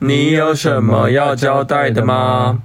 [0.00, 2.58] 你有什么要交代的吗？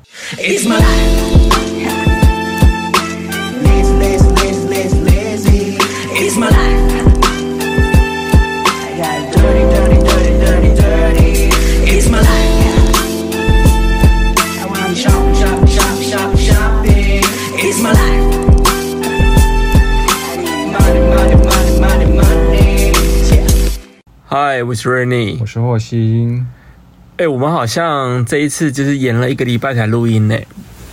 [24.25, 26.45] 嗨，我是 Rennie，我是霍星。
[27.23, 30.37] 哎、欸，我们好像这一次就是延了一个礼拜才录音呢，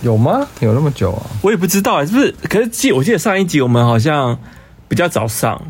[0.01, 0.47] 有吗？
[0.61, 1.27] 有那么久啊？
[1.41, 2.33] 我也不知道，是不是？
[2.47, 4.39] 可是记，我记得上一集我们好像
[4.87, 5.61] 比较早上，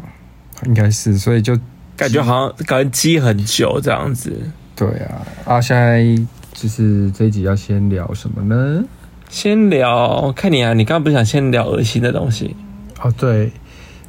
[0.67, 1.57] 应该是，所以就
[1.97, 4.31] 感觉好像感觉积很久这样子。
[4.75, 6.05] 对啊，啊，现在
[6.53, 8.83] 就是这一集要先聊什么呢？
[9.31, 12.55] 先聊，看你啊，你刚刚不是想先聊恶心的东西？
[13.01, 13.51] 哦，对。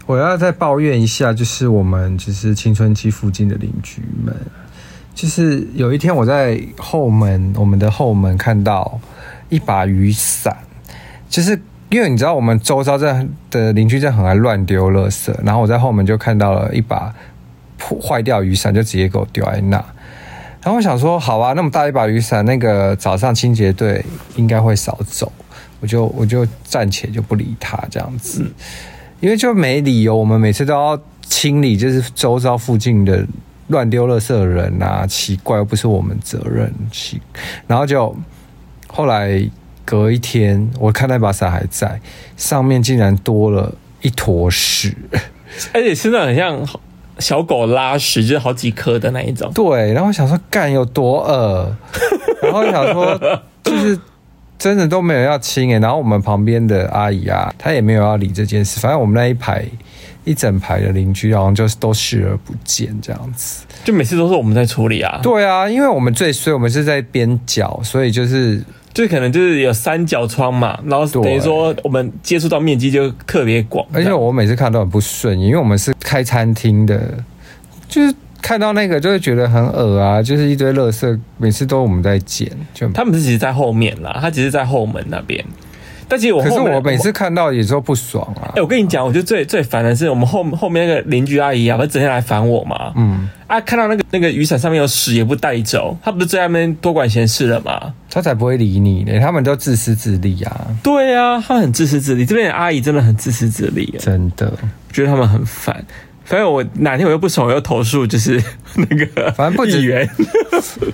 [0.05, 4.37] 我要再抱怨一下，就是我们就是青春期附近的邻居们，
[5.15, 9.01] 就是有一天我在后门，我们的后门看到
[9.49, 10.57] 一把雨伞，
[11.29, 17.15] 就是因为你知道我们周遭在的邻居在很爱乱丢垃圾，然后我在后门就看到了一把
[17.77, 19.77] 破坏掉雨伞，就直接给我丢在那。
[20.63, 24.05] 然后我想说，好啊，那么大一把雨伞，那个早上清洁队
[24.37, 25.31] 应该会扫走，
[25.81, 28.47] 我就我就暂且就不理他这样子。
[29.21, 33.27] 因为就没理由，我们每次都要清理，就是周遭附近的
[33.69, 37.21] 乱丢垃圾的人啊，奇怪，又不是我们责任，奇，
[37.67, 38.15] 然后就
[38.89, 39.43] 后来
[39.85, 42.01] 隔一天，我看那把伞还在，
[42.37, 44.97] 上面竟然多了一坨屎，
[45.73, 46.59] 而且现在很像
[47.19, 49.51] 小狗拉屎，就是好几颗的那一种。
[49.55, 51.77] 对，然后我想说干有多恶，
[52.43, 53.19] 然后想说
[53.63, 53.99] 就是。
[54.59, 58.79] 真的都没有要清诶，然后我们旁边的阿姨啊，她也没有要理这件事。
[58.79, 59.67] 反正我们那一排
[60.25, 63.65] 一整排的邻居，好像就是都视而不见这样子。
[63.85, 65.21] 就每次都是我们在处理啊。
[65.23, 68.63] 对啊，因为我们最衰，我们是在边角，所以就是
[68.95, 73.87] 就可能就是有三角窗嘛，然后等于说我们接触到面积就特别广。
[73.93, 77.01] 而且我每次看都很不顺，因为我们是开餐厅的，
[77.89, 78.15] 就是。
[78.43, 82.51] 看到那个就会觉得很恶啊，就是一堆垃圾，每次都我们在捡。
[82.75, 85.43] 就他们是其实在后面啦，他只是在后门那边。
[86.13, 88.45] 但其实我，可是我每次看到也说不爽啊。
[88.49, 92.93] 哎、欸，我跟你讲，我觉得最最烦的是我们后后面那个邻居阿姨啊，她整天来烦我嘛。
[92.97, 93.31] 嗯。
[93.47, 97.95] 啊，看到那个那个雨伞上面有屎也不带走，他不是在那边多管闲事了吗？
[98.11, 100.67] 他才不会理你呢，他们都自私自利啊。
[100.83, 105.83] 对啊，他们很自私自利，这边的阿姨真的很自私自利，真的，我觉得他们很烦。
[106.25, 108.43] 反正我哪天我又不爽，我又投诉，就是
[108.77, 110.09] 那个，反正不止，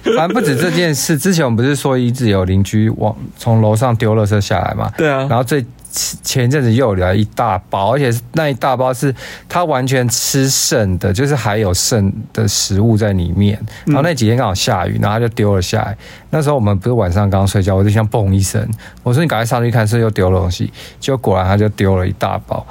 [0.16, 1.16] 反正不止这件事。
[1.18, 4.90] 之前我们不是说一直有邻居往从楼上丢垃圾下来嘛？
[4.96, 5.26] 对啊。
[5.28, 9.14] 然后最前一阵子又有来一大包，而且那一大包是
[9.48, 13.58] 他完全吃剩的，就是还有剩的食物在里面。
[13.86, 15.96] 然后那几天刚好下雨，然后他就丢了下来。
[16.30, 18.66] 那时候我们不是晚上刚睡觉，我就想嘣一声，
[19.02, 20.72] 我说你赶快上去看，是又丢了东西？
[21.00, 22.66] 结果果然他就丢了一大包。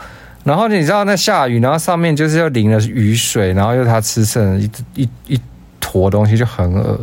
[0.47, 5.41] 然后你知道那下雨，然后上面就是又淋了雨水，然后又他吃剩一一一
[5.81, 6.97] 坨东西，就很恶。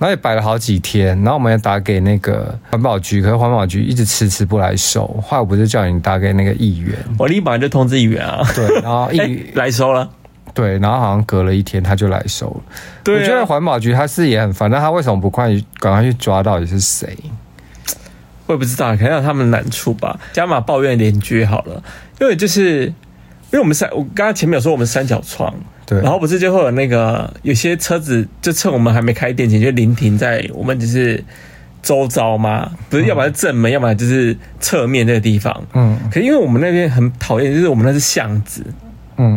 [0.00, 5.06] 后也摆了好几天，然后我们也打给那个环保局，可是环保局一直迟迟不来收。
[5.22, 8.44] 后来我不是叫你打给那个议员，我立马就通知议员啊。
[8.52, 10.10] 对，然后议员 来收了。
[10.52, 12.60] 对，然后好像隔了一天他就来收了。
[13.04, 15.48] 对啊，我觉得环保局他是也很烦，但他为什么不快
[15.78, 17.16] 赶快去抓到底是谁？
[18.46, 20.18] 我也不知道，可能有他们的难处吧。
[20.32, 21.80] 加码抱怨邻居好了，
[22.22, 25.52] 因为就是因为我们三，我刚刚前面有说我们三角窗，
[25.84, 31.22] 对，然后不是就会有那个有些车子就趁我们还没开店前就临停在我们就是
[31.82, 35.98] 周遭嘛，不是，要么是正门，嗯、要么就是侧面那个地方，嗯。
[36.12, 38.64] 可是因为我们那边很讨厌，就是我们那是巷子，
[39.16, 39.36] 嗯。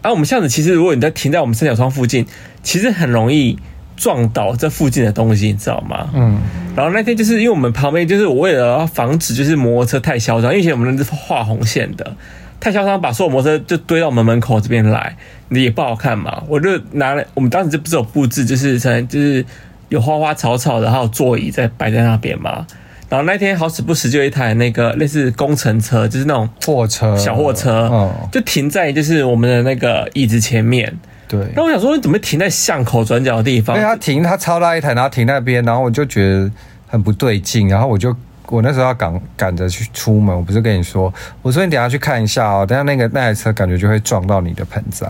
[0.00, 2.26] 啊我们巷子其实如果你在停在我们三角窗附近，
[2.62, 3.58] 其实很容易。
[3.96, 6.10] 撞倒这附近的东西，你知道吗？
[6.14, 6.38] 嗯，
[6.76, 12.16] 然后那天就是因为我们旁边，就是我为了要防止就是摩托车太嚣张，因为以前我们那是画红线的，
[12.60, 15.16] 太嚣张，把所有摩托车就堆到我们门口这边来，
[15.48, 16.42] 你也不好看嘛。
[16.46, 19.44] 我就拿了，我们当时就不是有布置，就是就是
[19.88, 22.66] 有花花草草的，还有座椅在摆在那边嘛。
[23.08, 30.92] 然后那天好死不死就一台那个类似工程车，就是那种货车、小货车，嗯，就停在就是我们的那个椅子前面。
[31.28, 33.76] 对，那我想说，你怎么停在巷口转角的地方？
[33.76, 36.50] 因为他停，他超大一台，然后停那边，然后我就觉得
[36.86, 38.14] 很不对劲，然后我就
[38.48, 41.12] 我那时候要赶赶着去出门，我不是跟你说，
[41.42, 45.06] 我说你等下去看一下哦，等下那个那台车感觉就会撞到你的盆栽。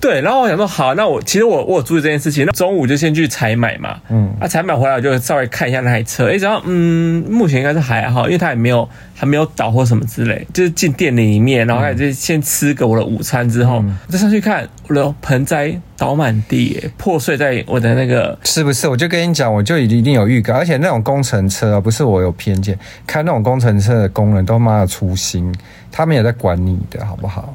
[0.00, 18.86] 对，然后我想说，好，那我其实我我有注意这件事情，那中午就先去采买嘛，嗯，啊，采买回来我就稍微看一下那台车，哎，然后嗯，目前应该是还好，因为它也没有还没有倒或什么之类，就是进店里面，然后开始就先吃个我的午餐之后，嗯、再上去看我的盆栽倒满地，哎，破碎在我的那个，是不是？
[18.86, 25.52] 我就跟你讲，我就一定有预感，而且那种工程车不是我有偏见，开那种工程车的工人都妈的粗心，
[25.90, 27.52] 他们也在管你的好不好？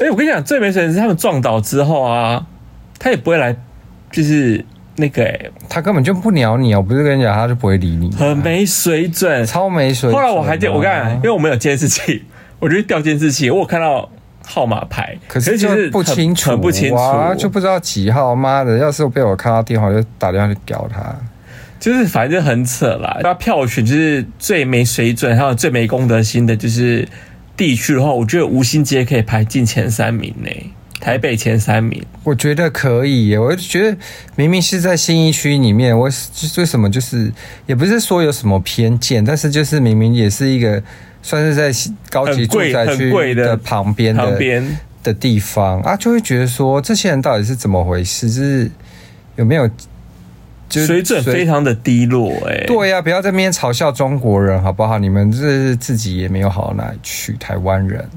[0.00, 2.46] 哎、欸，我跟你讲，最没水准的是他们撞倒之后啊，
[2.98, 3.54] 他也不会来，
[4.10, 4.64] 就是
[4.96, 6.74] 那个、欸，他根本就不鸟你。
[6.74, 8.10] 我不是跟你讲，他就不会理你。
[8.16, 10.18] 很没水准，超没水准。
[10.18, 12.24] 后来我还电，我跟你讲，因为我们有监视器，
[12.58, 14.08] 我就调监视器，我有看到
[14.46, 18.34] 号码牌，可是就是不清楚，很不清楚，哇，就不知道几号。
[18.34, 21.14] 妈的，要是被我看到电话，我就打电话去屌他。
[21.78, 23.18] 就是反正就很扯啦。
[23.22, 27.06] 他票选就是最没水准，还有最没公德心的，就是。
[27.60, 30.48] 地区的话，我觉得吴兴街可以排进前三名呢。
[30.98, 33.38] 台北前三名，我觉得可以耶。
[33.38, 33.94] 我就觉得
[34.34, 36.08] 明明是在新一区里面，我
[36.56, 37.30] 为什么就是
[37.66, 40.82] 也不是说有什么偏见，但是就是明明也是一个
[41.20, 41.70] 算是在
[42.08, 48.30] 高级住宅区的旁边的旁边的地方啊，就会觉得说这些人到底是怎么回事？
[48.30, 48.70] 就是
[49.36, 49.68] 有没有？
[50.70, 54.98] 水准非常的低落，哎，对呀，不要在那边嘲笑中国人好不好？
[54.98, 58.08] 你们这自己也没有好到哪里去，台湾人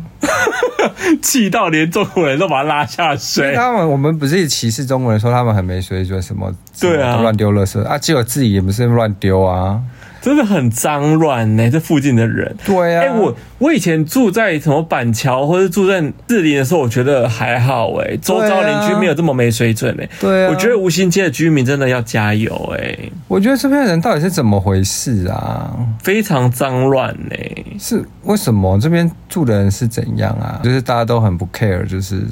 [1.21, 3.55] 气到连中国人都把他拉下水。
[3.55, 9.81] 他们我们不是歧视中国人，说他们很没水准，什么对啊，乱丢垃圾啊，结果自己也不是乱丢啊。
[10.23, 12.55] 真的很脏乱呢，这附近的人。
[12.65, 20.09] 对啊，哎、欸，我我以前住在什么板桥或者住在士林的时候，我觉得还好哎，周遭邻居没有这么没水准哎。
[20.21, 22.97] 对啊，我觉得吴兴街的居民真的要加油哎。
[23.27, 25.75] 我觉得这边人到底是怎么回事啊？
[26.01, 27.35] 非常脏乱呢。
[27.77, 30.61] 是为什么这边住的人是怎样啊？
[30.63, 32.23] 就是大家都很不 care，就是。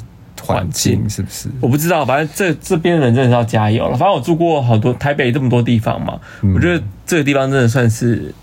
[0.44, 1.48] 环境是不是？
[1.60, 3.96] 我不知道，反正这这边人真的是要加油了。
[3.96, 8.34] 反正我住过好多台北这么多地方嘛，嗯、我觉得这个地方真的算是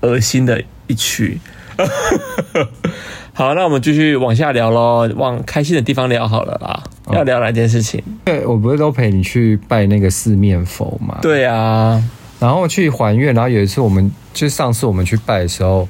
[0.00, 1.38] 恶心的一区。
[3.34, 6.82] 好，那我们继续往下聊喽，往开心的地方聊好了啦。
[7.06, 8.00] 哦、要聊哪件事情？
[8.24, 11.18] 对，我不是都陪你去拜那个四面佛嘛？
[11.20, 12.02] 对啊，
[12.38, 15.88] 然后去还愿，然后有一次我们就上次我们去拜的时候。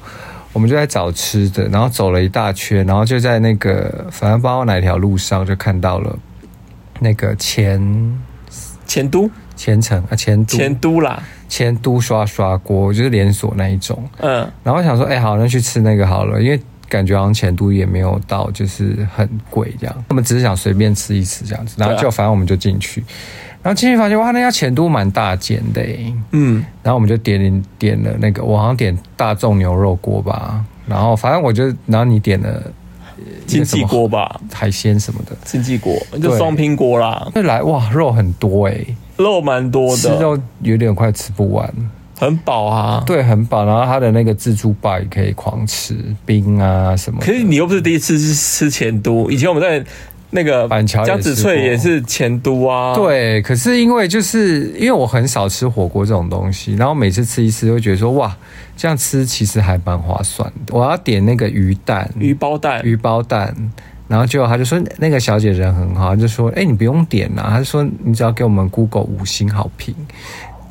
[0.55, 6.17] 我们就在找吃的，然后走了一大圈，然后就在那个反正不知道哪条路上就看到了
[7.01, 8.17] 那个前
[8.85, 9.29] 前都？
[9.57, 10.57] 前城啊前都。
[10.57, 11.21] 前都啦。
[11.49, 16.59] 前都刷刷锅就是连锁那一种，嗯，然后想说哎、欸、好那去吃那个好了，因为
[16.89, 23.03] 感觉好像钱都也没有到就是很贵这样，我们只是想随便吃一吃这样子，然后就反正我们就进去。
[23.61, 25.81] 然后进去发现哇，那家钱都蛮大间的，
[26.33, 32.61] 嗯，然后我们就点点了那个，我好像点大众牛肉锅吧，然后反正我就，然后你点了
[33.47, 37.27] 经济锅吧，海鲜什么的，经济锅就双拼锅啦。
[37.33, 38.85] 那来哇，肉很多哎，
[39.17, 41.67] 肉蛮多的，吃肉有点快吃不完，
[42.17, 43.65] 很饱啊，对，很饱。
[43.65, 45.95] 然后它的那个自助吧也可以狂吃
[46.25, 47.19] 冰啊什么。
[47.21, 49.85] 可是你又不是第一次吃钱都，以前我们在。
[50.31, 58.35] 那个板桥江子翠也是钱都啊，对，可是因为就是因为我很少吃火锅这种东西，然后每次吃一次，会觉得说哇，
[58.75, 60.75] 这样吃其实还蛮划算的。
[60.75, 63.55] 我要点那个鱼蛋，鱼包蛋，鱼包蛋，
[64.09, 69.95] 然后结果他就说那个小姐人很好，就说哎、欸，你不用点啦，他就说你只要给我们 Google 五星好评，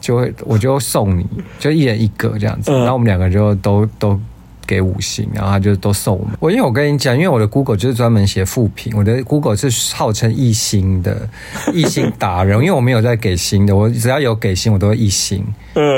[0.05, 1.27] 就会我就送你
[1.59, 4.21] 就一人一个这样子，然后我们两个就都都。
[4.67, 6.35] 给五星，然后他就都送我们。
[6.41, 11.29] 我因为我跟你讲，因为我的 Google 就是专门写负评，我的 Google 是号称一星的
[11.75, 15.45] 一星达人，因为我没有在给星的，我只要有给星，我都会一星，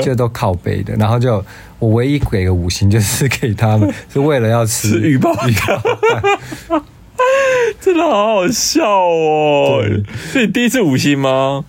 [0.03, 0.93] 就都靠背的。
[0.95, 1.41] 然后就
[1.79, 5.49] 我唯一给个五星， 就是给他们， 是为了要吃，吃鱼包蛋，
[7.79, 9.81] 真的好好笑哦！
[10.29, 11.63] 是你第一次五星吗？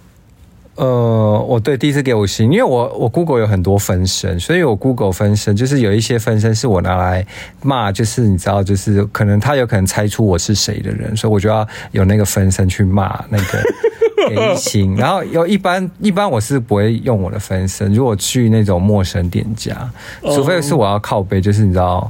[0.79, 7.27] 呃，我对第一次给五星，因为我我 Google 有很多分身，所以我 Google 分身就是有一些分身是我拿来
[7.63, 13.61] 骂，就是你知道，就是可能他有可能猜出我是谁的人，所以我就要有那个分身去骂那个
[14.31, 14.97] 给一星。
[14.97, 19.77] 然后有一般一般我是不会用我的分身，如果去那种陌生店家，
[20.23, 22.09] 除非是我要靠背，就是你知道，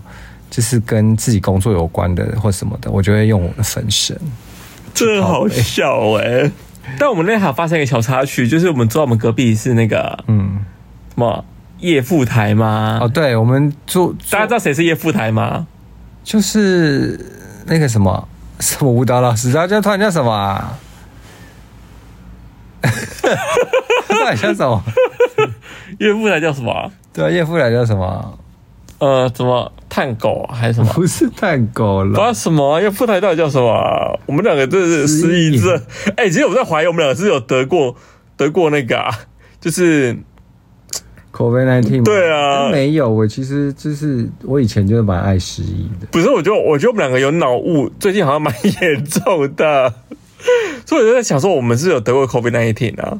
[0.51, 4.15] 就是跟自己工作有关的或什么的，我就会用我的分身。
[4.93, 6.51] 真好笑哎、欸！
[6.99, 10.65] 但我们那还发生一个小插曲，就是我们坐我们隔壁是那个，嗯，
[11.15, 11.45] 什么
[11.81, 12.99] 叶富台吗？
[13.03, 15.67] 哦，对，我们坐，大家知道谁是叶富台吗？
[16.25, 17.19] 就是
[17.67, 18.29] 那个什么
[18.61, 20.79] 什么舞蹈老师，然后叫突然叫什么、啊？
[24.09, 24.83] 到底叫什么？
[25.99, 26.93] 叶富台叫什么？
[27.13, 28.39] 对啊，叶富台叫什么？
[28.99, 30.93] 呃，怎么探狗还是什么？
[30.93, 34.13] 不是探狗了，不知道什么，因为副台到底叫什么、啊？
[34.27, 35.75] 我们两个真的是失忆症。
[36.17, 37.97] 哎、欸，其实我在怀疑我们两个是有得过
[38.37, 39.11] 得过那个，啊，
[39.61, 40.17] 就是
[41.33, 42.05] COVID-19。
[42.05, 43.09] 对啊，没有。
[43.09, 46.07] 我其实就是我以前就是蛮爱失忆的。
[46.11, 49.95] 不是，我觉得我觉得我们两个有脑雾，最近好像蛮严重的。
[50.87, 53.19] 所以我就在想说，我们是有得过 COVID-19 啊。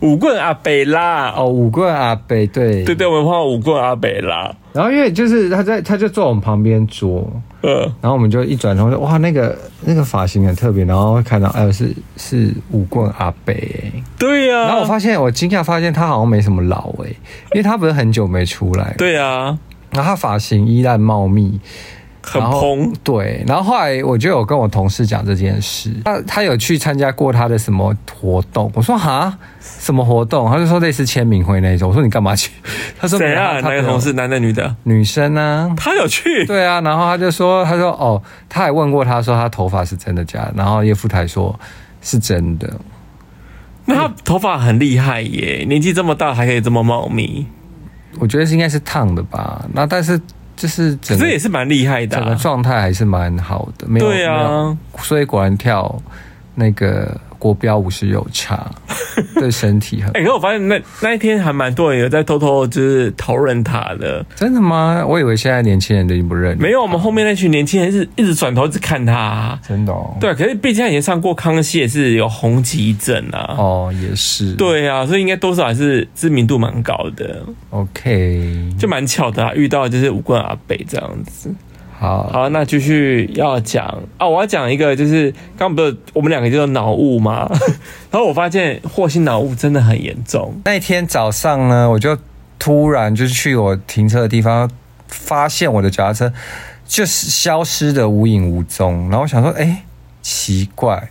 [0.00, 4.54] 舞棍阿北啦，哦，五棍阿北，对，对对，我们碰到五棍阿北啦。
[4.72, 7.26] 然后因为就是他在，他就坐我们旁边桌，
[7.62, 14.66] 嗯，然后我们就一转头说，哇，那个那个发型很特别，然后会看到，哎呦，是是五棍阿北，对呀、啊。
[14.66, 17.08] 然后我发现，我惊讶发现他好像没什么老哎，
[17.52, 19.58] 因为他不是很久没出来，对呀、啊。
[19.92, 21.58] 然后他发型依然茂密。
[22.28, 30.50] 很蓬，对，然后后来我就有跟我同事讲这件事，他他有去参加过他的什么活动，我说哈，什么活动？
[30.50, 32.50] 他就说类似签名会那一种，我说你干嘛去？
[32.98, 33.60] 他说谁啊？
[33.60, 34.12] 哪个同事？
[34.14, 34.74] 男的女的？
[34.82, 35.72] 女生呢？
[35.76, 36.44] 他有去？
[36.46, 41.56] 对啊，然后他就说，他说哦，他还问过他说他头发是真的假的，然后叶富台说
[42.02, 42.68] 是真的，
[43.84, 47.46] 那他头发很厉害耶，年纪这么大还可以这么茂密，
[48.18, 50.20] 我觉得是应该是烫的吧，那但是。
[50.56, 53.86] 就是这也是蛮厉害的，啊，整个状态还是蛮好的。
[53.86, 56.02] 没有对啊，所以果然跳
[56.54, 57.20] 那个。
[57.46, 58.70] 国标舞是有差，
[59.34, 60.08] 对身体很。
[60.10, 64.24] 哎、欸，可我发现那那一天还蛮多人有在偷偷就是讨论他的。
[64.34, 65.04] 真的吗？
[65.06, 66.56] 我以为现在年轻人都已经不认。
[66.58, 69.60] 没有，我们后面那群年轻人是一直转头一直看他，啊。
[69.66, 69.92] 真的。
[69.92, 70.16] 哦。
[70.20, 73.54] 对，可是毕竟他以前上过康熙，也是有红极一阵啊。
[73.56, 74.52] 哦，也是。
[74.54, 77.42] 对啊，所以应该多少还是知名度蛮高的。
[77.70, 81.54] OK，就蛮巧的啊，遇到就是五棍阿北这样子。
[81.98, 83.86] 好好，那继续要讲
[84.18, 84.28] 啊！
[84.28, 87.50] 我要讲一个，就是刚不是我们两个叫做脑雾吗？
[88.12, 90.60] 然后我发现霍心脑雾真的很严重。
[90.66, 92.18] 那天早上呢，我就
[92.58, 94.70] 突然就是去我停车的地方，
[95.08, 96.30] 发现我的脚踏车
[96.86, 99.08] 就是消失的无影无踪。
[99.08, 99.82] 然后我想说，哎、欸，
[100.20, 101.08] 奇怪，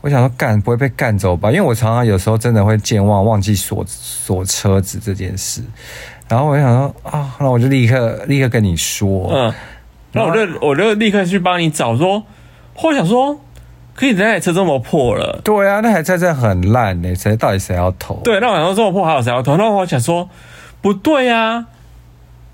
[0.00, 1.50] 我想说干不会被干走吧？
[1.50, 5.60] 因为我常常有时候真的会健忘，忘记锁锁车子这件事。
[6.28, 9.52] 然后我就想说啊，那我就立刻立刻跟你说，嗯。
[10.12, 12.24] 那我就我就立刻去帮你找，说，
[12.74, 13.40] 或者想说，
[13.94, 15.40] 可以那台车这么破了？
[15.44, 18.16] 对啊，那台车真的很烂呢，谁到底谁要投？
[18.24, 19.56] 对，那我想说这么破还有谁要投？
[19.56, 20.28] 那我想说，
[20.80, 21.66] 不对啊，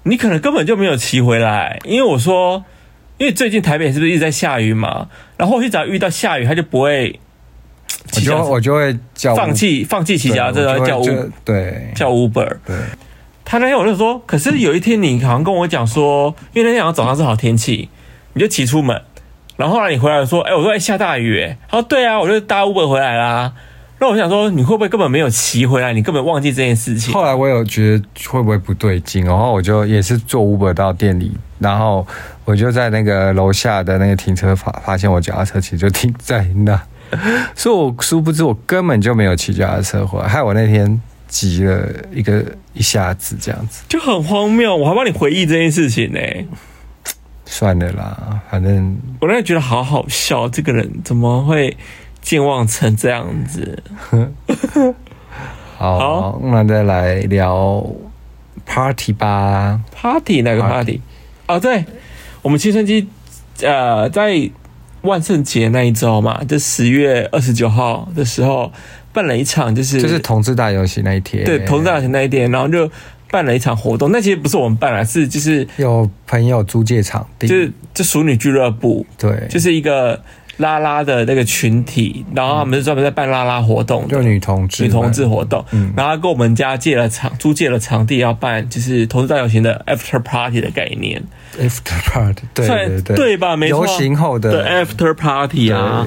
[0.03, 2.65] 你可能根本就没有骑回来，因为我说，
[3.19, 5.09] 因为最近台北是不是一直在下雨嘛？
[5.39, 7.19] 然后我只要遇到下雨，他就不会，
[8.15, 12.77] 我就我就会叫放弃放弃骑脚踏车，这叫 Uber，对，叫 Uber，对。
[13.49, 17.89] 他那天我就说，可是有一天你好像跟我讲说，因为那天好像早上是好天气，
[18.33, 19.01] 你就骑出门，
[19.57, 23.53] 然后后来你回来说，哎、我说哎下大雨，哎，他说对啊，我就搭 Uber 回来啦。
[24.01, 27.15] 那我想说，你会不会根本没有骑回来，你根本忘记这件事情？
[27.15, 32.05] 后来我有觉得会不会不对劲，然后我就也是坐 Uber 到店里，然后
[32.45, 36.79] 我就在那个楼下的那个停车发发现我脚踏车其实就停在那，
[37.55, 41.01] 所以我殊不知我根本就没有骑脚踏车回来，害我那天。
[41.37, 44.75] 急了一个一下子，这样子就很荒谬。
[44.75, 46.19] 我还帮你回忆这件事情呢。
[47.45, 51.77] 算了啦，反正我那时觉得好好笑，这个人怎么会
[52.23, 53.83] 健忘成这样子？
[55.77, 57.85] 好，好，那再来聊
[58.65, 59.79] party 吧。
[59.95, 61.01] party 哪个 party？, party
[61.49, 61.85] 哦，对，
[62.41, 63.07] 我们青春期
[63.61, 64.51] 呃，在
[65.03, 68.73] 万圣节那一周嘛，就十月二十九号的时候。
[69.17, 72.91] 办了一场，就是就是同志大游行那一天，对，同志大游行那一天，然后就
[73.31, 74.13] 办了一场活动。
[74.13, 80.23] 那其实不是我们办了，是就是有朋友租借场地，就是就熟女俱乐部，对，就是一个
[80.59, 91.23] 拉拉的那个群体，然后他们是专门在办拉拉活动，就女同志女同志活动，嗯，然后他跟我们家借了场，租借了场地，要办就是同志大游行的 after party 的概念
[91.59, 93.57] ，after party，对对对，对吧？
[93.57, 96.07] 没错，游行后的 after party 啊。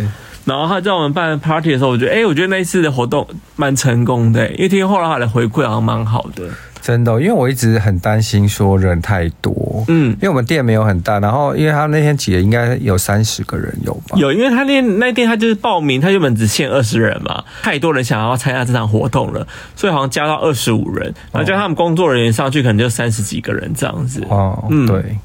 [0.50, 6.50] 然后他在我们办 party 的时候，我觉得，哎，我觉得那一次的活动蛮成功的，因为听后来他的回馈好像蛮好的。
[6.82, 14.18] 真的，因为我一直很担心说人太多，嗯，因为我们店没有很大，然后因为他那天挤的应该有三十个人有吧？
[14.18, 24.24] 有，因为他那那天他就是报名，他原本只限二十人嘛，太多人想要参加这场活动了，所以好像加到二十五人，然后叫他们工作人员上去，可能就三十几个人这样子。
[24.30, 25.18] 哦，嗯，对。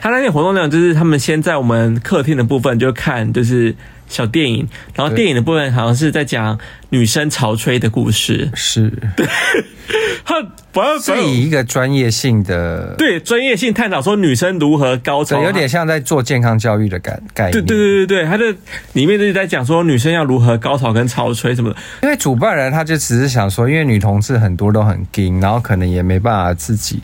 [0.00, 3.74] 他那天活动量就是他们先在我们客厅的部分就看，就是。
[4.12, 6.58] 小电影，然后电影的部分好像是在讲
[6.90, 9.26] 女生潮吹的故事，是对，
[10.22, 17.52] 他不要是以一个专业性的对专业性探讨说女生如何高潮，有点像在做健康教育的概概念。
[17.52, 18.54] 对对对对对，他的
[18.92, 21.76] 里面就是在讲说女生要如何高潮跟潮吹什么的。
[22.02, 27.00] 因为主办人他就只是想说，因为女同志很多都很硬，然后可能也没办法自己。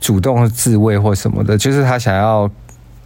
[0.00, 2.50] 主动自慰或什么的，就是他想要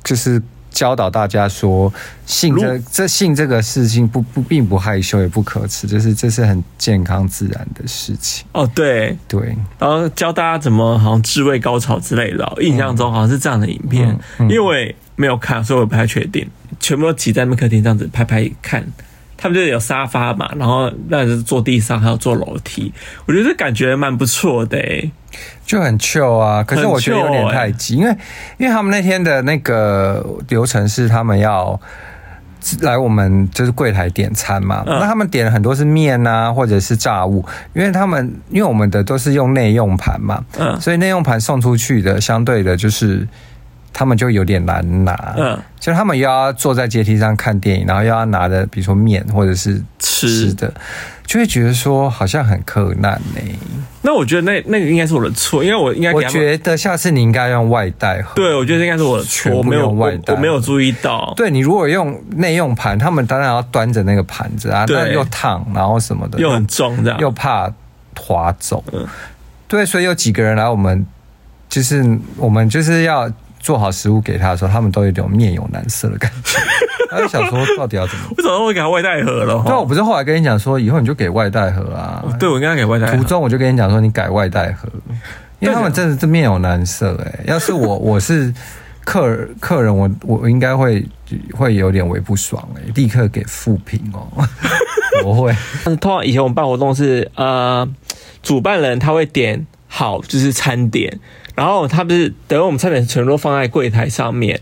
[0.03, 0.43] 就是。
[0.71, 1.93] 教导大家说，
[2.27, 8.47] 性这这性这个事情不不并不害羞也不可耻，就是这是很健康自然的事情。
[8.53, 14.09] 哦，对对，然后教大家怎么好像自慰高潮之类的，印象中好像是这样的影片，
[14.39, 16.49] 嗯嗯、因为我没有看，所以我不太确定。
[16.79, 18.87] 全部都挤在那客厅这样子拍拍看。
[19.41, 22.93] 他们就有沙发嘛，然后那是坐地上，还有坐楼梯，
[23.25, 25.11] 我觉得这感觉蛮不错的，欸，
[25.65, 26.65] 就很 chill 啊。
[26.65, 28.17] 可是我觉得有点太急，欸，因为
[28.59, 31.81] 因为他们那天的那个流程是他们要
[32.81, 43.27] 来我们就是柜台点餐嘛，嗯、那他们点了很多是面啊，或者是炸物，因为他们因为我们的都是用内用盘嘛，嗯，所以内用盘送出去的相对的就是。
[43.99, 50.73] 他们就有点难拿，嗯，就他们又要坐在阶梯上看电影，然后又要拿着，比如说面或者是吃的，
[51.27, 53.41] 就会觉得说好像很克难呢。
[54.03, 58.37] 那我觉得那那个应该是我的错，因为我应该，我觉得下次你应该用外带盒。
[58.37, 61.35] 对，我觉得应该是我的错，我没有外带，我没有注意到。
[61.37, 67.69] 对，你如果用内用盘，他们当然要端着那个盘子啊，那又烫，然后什么的又很重，这样又怕
[68.17, 68.85] 滑走。
[68.93, 69.05] 嗯，
[69.67, 71.05] 对，所以有几个人来，我们
[71.69, 73.29] 就是我们就是要。
[73.59, 76.59] 做好食物给他的时候，他们都有点面有难色的感觉。
[77.11, 78.23] 他就想说，到底要怎么？
[78.37, 79.63] 为什么会给他外带盒了？
[79.65, 82.23] 对，我不是后来跟你讲说，以后你就给外带盒啊。
[82.39, 83.17] 对，我应该给外带盒。
[83.17, 84.89] 途中我就跟你讲说，你改外带盒，
[85.59, 87.19] 因为他们真的是面有难色。
[87.25, 88.53] 哎，要是我 我是
[89.05, 91.03] 客客人，我我应该会
[91.55, 92.63] 会有点微不爽。
[92.77, 94.29] 哎，立刻给负评哦。
[95.25, 95.57] 我会。
[95.85, 97.89] 通常以前我们办活动是呃，
[98.43, 101.19] 主办人他会点好就是餐点。
[101.59, 104.61] 然后他不是等于我们餐点全都放在柜台上面，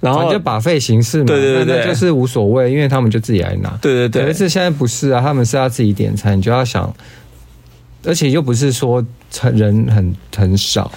[0.00, 3.76] 然后就 buffet 形式嘛，对对对，就是无所谓，因为他们就自己来拿。
[3.82, 6.90] 对对对，可是现在不是啊，他们是要自己点餐，你就要想，
[8.06, 9.04] 而且又不是说
[9.52, 10.90] 人很很少，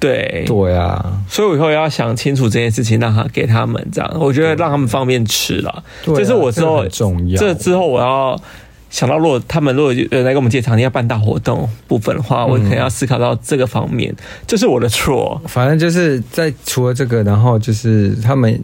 [0.00, 0.42] 对。
[0.48, 8.36] 对啊，所以我以后要想清楚这件事情，让他给他们这样，我觉得让他们方便吃了，这、啊、是我之后很重要，这之后我要。
[8.92, 14.14] 想到如果他们如果呃来给我们借场地要办大活动部分的话，我可能要思考到这个方面，
[14.46, 15.40] 这是我的错。
[15.46, 18.62] 反正就是在除了这个，然后就是他们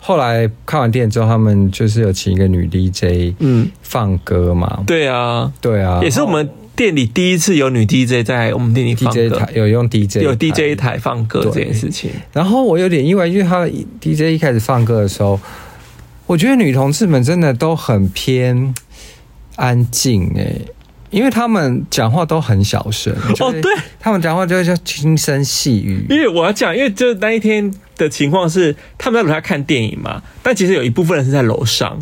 [0.00, 4.82] 后来看完电影之后，他们就是有请一个女 DJ，嗯，放歌嘛。
[4.88, 12.10] 对啊，对啊，也是我们店里第一次有女 DJ 在我们店里放歌，DJ 台有用 DJ 有 DJ 台放歌这件事情。
[12.32, 13.64] 然后我有点意外，因为他
[14.00, 15.38] DJ 一开始放歌的时候，
[16.26, 18.74] 我觉得女同志们真的都很偏。
[19.60, 20.56] 安静哎，
[21.10, 26.06] 因为他们讲话都很小声哦，对，他们讲话就会叫轻声细语。
[26.08, 31.98] 因为我要讲，因为就那一天的情况是，他们在楼下看电影嘛，但其实有一部分人是在楼上，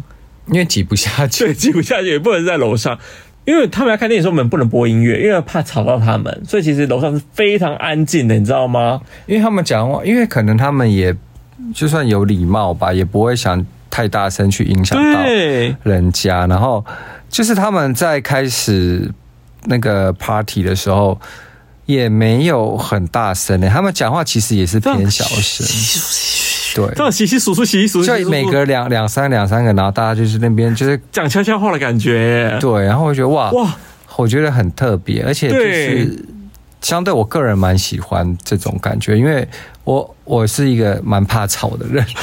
[0.47, 2.97] 因为挤不下去，对，挤不下去，有一部分人是在楼上，
[3.45, 9.01] 因为他们要看电影的时候，我们不能播音乐，因为怕吵到他们，所以其实楼上是非常安静的，你知道吗？
[9.27, 11.13] 因为他们讲话，因为可能他们也
[11.75, 15.25] 就算有礼貌吧，也不会想太大声去影响到
[15.83, 16.85] 人家，然后。
[17.29, 19.11] 就是他们在开始
[19.65, 21.21] 那个 party 的时候，
[21.87, 23.69] 也没有很大声的。
[23.69, 25.67] 他们讲话其实也是偏小声，
[26.75, 32.57] 对，这样稀稀疏疏，稀稀疏疏，就每隔两两三两三个，然后大家就是那边就是讲悄悄话的感觉。
[32.61, 33.77] 对，然后我觉得哇哇，
[34.17, 36.25] 我觉得很特别，而且就是
[36.81, 39.49] 相对我个人蛮喜欢这种感觉，因为
[39.85, 42.05] 我我是一个蛮怕吵的人。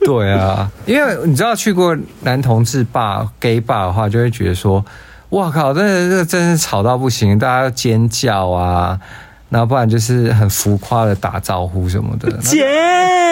[0.04, 4.84] 对啊，因为你知道去过男同志 bar、gay bar 的话，就会觉得说，
[5.30, 8.98] 哇靠，真的这真是吵到不行，大家要尖叫啊，
[9.50, 12.66] 然后不然就是很浮夸的打招呼什么的， 尖，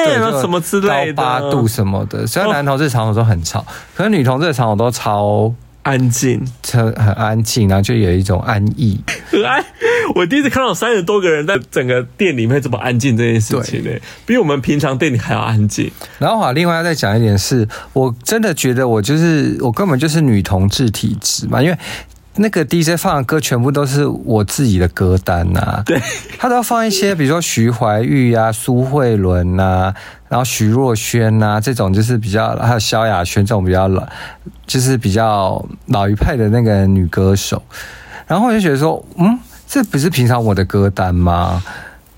[0.04, 2.26] 对，什么之类的，高八度什么的。
[2.26, 5.52] 虽然男同志场所都很吵，可是女同志的场所都超。
[5.86, 9.00] 安静，很很安静，然后就有一种安逸。
[9.30, 9.64] 很安，
[10.16, 15.88] 我第一次看到三十多个人在整个店里面这么安静这件事情，对，比我们平常店里还要安静。
[16.18, 21.78] 然后好，另外要再讲一点是，我真的觉得我就是我根本就是女同志体质嘛，因为。
[22.38, 26.00] 那个 DJ 放的歌全部都是我自己的歌单呐、啊，对，
[26.38, 29.94] 他都要放一些，比如说徐怀钰啊、苏慧伦呐，
[30.28, 34.06] 然后徐若瑄呐，这种就是比较，还有萧亚轩这种比较老，
[34.66, 37.62] 就是比较老一派的那个女歌手。
[38.26, 41.62] 然后我就觉得说，嗯，这不是平常我的歌单吗？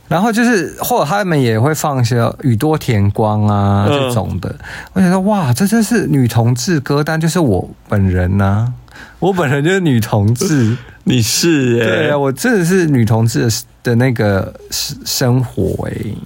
[0.09, 4.55] 然后就是，或者他们也会放一些宇多田光啊这种的。
[4.95, 8.73] 我觉得哇，这真是女同志歌单，就是我本人呐、啊。
[9.19, 11.85] 我本人就是女同志， 你是、欸？
[11.85, 13.51] 对啊，我真的是女同志的
[13.83, 16.17] 的那个生活哎、欸，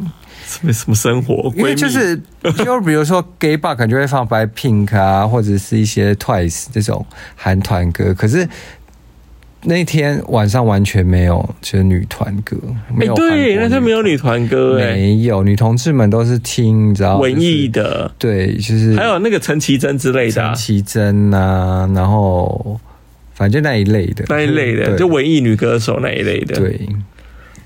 [0.47, 1.53] 什么什么生活？
[1.57, 2.21] 因为就是
[2.57, 7.05] 就比如说 gay bar 可能就会放 BLACKPINK 啊，或者是一些 Twice 这种
[7.37, 8.47] 韩团歌，可是
[9.65, 12.57] 那天晚上完全没有，就是女团歌，
[12.93, 13.15] 没有。
[13.15, 22.81] 对，那天没有女团歌，哎，没有，女同志们都是听，你知道，文艺的，对，就是还有那个陈绮贞之类的，陈绮贞啊，然后
[23.35, 26.81] 反正那一类的，那一类的，就文艺女歌手那一类的，对，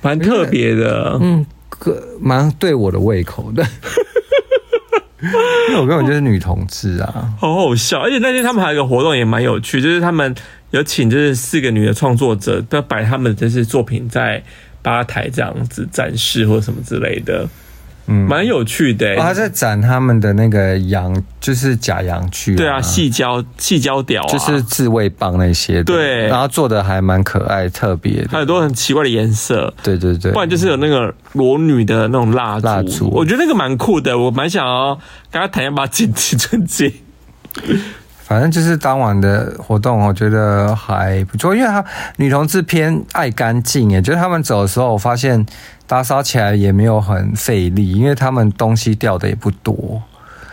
[0.02, 3.66] 蛮特别的，嗯，歌蛮对我的胃口的。
[5.18, 7.98] 因为我根本就是女同志啊，好好笑！
[8.00, 10.32] 而且那天他们还有一个活动也蛮有趣，就是他们
[10.76, 14.42] 有请就是四个女的创作者，都摆他们的就是作品在
[14.82, 17.48] 吧台这样子展示或什么之类的。
[18.08, 19.16] 嗯，蛮有趣的、欸。
[19.16, 22.54] 他在展他们的那个羊，就是假羊具。
[22.54, 25.82] 对啊，细胶细胶屌，就是自慰棒那些。
[25.82, 29.74] 对，然后做的还蛮可爱，特别的，还有很多很奇怪的颜色。
[29.82, 34.94] 对对对，不然就是有那个裸女的那种蜡烛，蜡烛，我觉得那个蛮酷的，我蛮想要
[35.32, 36.92] 跟他谈一把紧紧真经。
[38.26, 41.84] 反正就是当晚的活动，我觉得还不错，因为他
[42.16, 45.46] 女同志偏爱干净，也就是他们走的时候，我发现
[45.86, 50.02] 打扫起来也没有很费力，因为他们东西掉的也不多，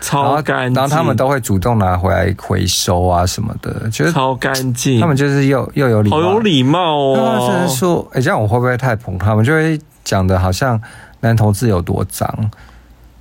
[0.00, 5.00] 超干净，然后他们都会主动拿回来回收啊什么的，觉得超干净。
[5.00, 7.16] 他们就是又又有礼貌，好有礼貌哦。
[7.16, 9.44] 他们甚至说，哎、欸，这样我会不会太捧他们？
[9.44, 10.80] 就会讲的好像
[11.18, 12.50] 男同志有多脏。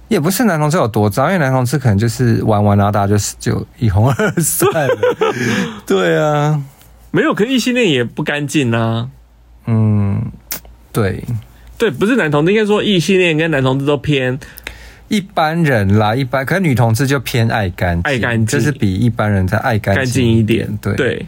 [0.08, 4.70] 也不是男同志有多脏，因为男同志可能就是玩玩，然后大家就是就一哄而散。
[5.86, 6.62] 对啊，
[7.12, 9.10] 没有，可是异性恋也不干净啊。
[9.66, 10.32] 嗯，
[10.92, 11.24] 对，
[11.78, 14.38] 对，不是男同志，应该说异性恋跟男同志都偏
[15.08, 20.68] 一般人啦，一般，可是女同志就偏爱干净，爱干净，就是比一般人再爱干净一点。
[20.82, 21.26] 对对。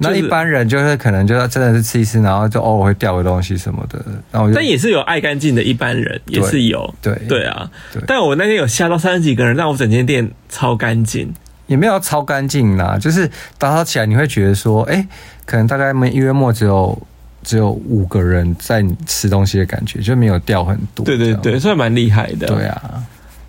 [0.00, 3.98] 那一般人就是可能就是真的是吃一吃，然后就偶尔会掉个东西什么的，
[4.30, 7.68] 然后但也是有爱干净的一般人，也是有，对对啊。
[8.06, 11.34] 但我那天有吓到三十几个人，让我整间店超干净，
[11.66, 15.04] 也没有超干净啦，就是打扫起来你会觉得说，哎，
[15.44, 16.96] 可能大概每月末只有
[17.42, 21.04] 只有五个人在吃东西的感觉，就没有掉很多。
[21.04, 22.46] 对对对，所以蛮厉害的。
[22.46, 23.02] 对啊，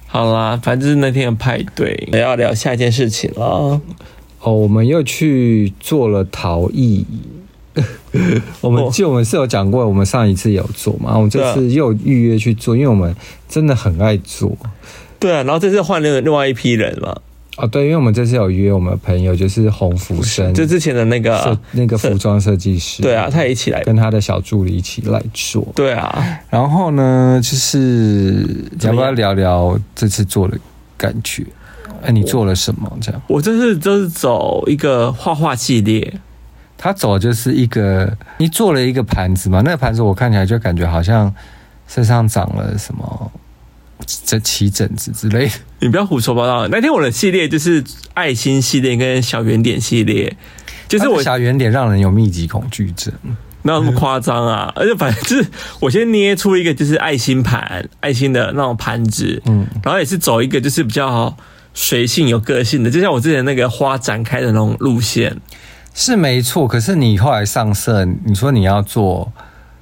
[0.07, 3.79] 好啦，反正就是那天的派对，要聊下一件事情了。
[4.41, 7.05] 哦，我们又去做了陶艺。
[8.61, 13.15] 我们就我们是有讲过，我们上一次有做嘛，我们这次又预约去做，因为我们
[13.47, 14.57] 真的很爱做。
[15.19, 17.15] 对啊，然后这次换了另外一批人嘛。
[17.57, 23.01] 哦，对，因为我们这次有约我们的朋友，就是洪福生，就之前的那个那个服装设计师。
[23.03, 25.67] 对啊，他也一起来，跟他的小助理一起来做。
[25.75, 28.45] 对啊，然后呢，就是
[28.81, 30.57] 要不要聊聊这次做的
[30.97, 31.45] 感觉？
[32.03, 32.91] 哎，你做了什么？
[33.01, 36.13] 这样，我这次就是走一个画画系列。
[36.81, 39.61] 他走就是一个，你做了一个盘子嘛？
[39.65, 41.33] 那个盘子我看起来就感觉好像
[41.89, 43.31] 身上长了什么，
[44.23, 45.53] 这起疹子之类的。
[45.81, 46.69] 你不要胡说八道。
[46.69, 47.83] 那天我的系列就是
[48.13, 50.37] 爱心系列跟小圆点系列，
[50.87, 53.13] 就是我小圆点让人有密集恐惧症，
[53.63, 54.71] 那么夸张啊。
[54.73, 55.49] 而且反正就是
[55.81, 61.35] 我先捏出一个就是爱心盘，爱心的那种盘子，嗯，然后也是走一个就是比较。
[61.73, 65.37] 随性有个性的，就像我之前那个花展开的那种路线，
[65.93, 66.67] 是没错。
[66.67, 69.31] 可是你后来上色，你说你要做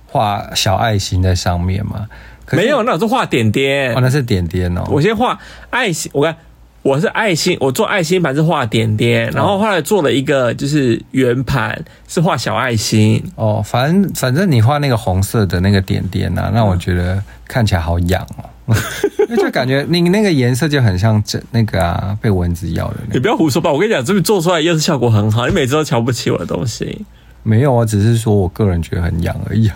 [0.06, 2.08] 画小爱心在上面吗？
[2.52, 3.94] 没有，那我是画点点。
[3.94, 4.84] 哦，那是点点哦。
[4.90, 5.38] 我先画
[5.70, 6.36] 爱心，我看
[6.82, 13.22] 我是爱心，我做爱心盘是画点点，然后后来做了一个就是圆盘，是画小爱心。
[13.36, 18.46] 哦，反正反正你画那个红色的那个点点啊，让我觉得看起来好痒哦。
[19.38, 22.98] 就感觉你那个颜色就很像这那个啊，被蚊子咬的。
[23.12, 23.72] 你不要胡说吧！
[23.72, 25.48] 我跟你讲，这边做出来又是效果很好。
[25.48, 27.06] 你每次都瞧不起我的东西，
[27.44, 29.72] 没有啊，只是说我个人觉得很痒而已。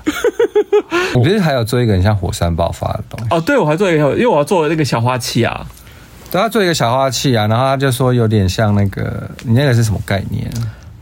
[1.16, 3.28] 我觉得还有做一个很像火山爆发的东西。
[3.32, 5.66] 哦，对，我还做一个，因为我要做那个小花器啊。
[6.32, 10.50] 对，他做一个小花器啊，然后他就说有点像那个，你那个是什么概念？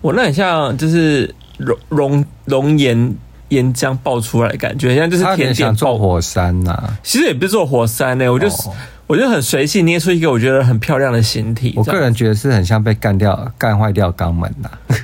[0.01, 3.15] 我那很像就是熔熔熔岩。
[3.49, 6.97] 岩浆爆出来的感觉，像就是甜点做火山呐、啊。
[7.03, 8.73] 其实也不是做火山呢、欸，我就、哦、
[9.07, 11.73] 我就很随性捏出一个我觉得很漂亮的形体。
[11.75, 14.79] 我个人觉得是很像被干掉、干坏掉肛门呐、啊。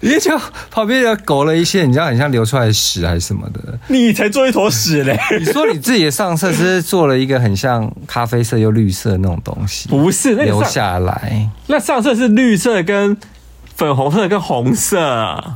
[0.00, 0.30] 因为就
[0.70, 3.78] 旁边有狗了一些，你知道很像流出来的屎还是什么的。
[3.88, 5.14] 你才做一坨屎嘞！
[5.38, 9.90] 你说你自己的上色是做了一个很像咖啡色又绿色的那种东西？
[9.90, 11.46] 不是，那留下来。
[11.66, 13.14] 那上色是绿色跟
[13.76, 14.98] 粉红色跟红色。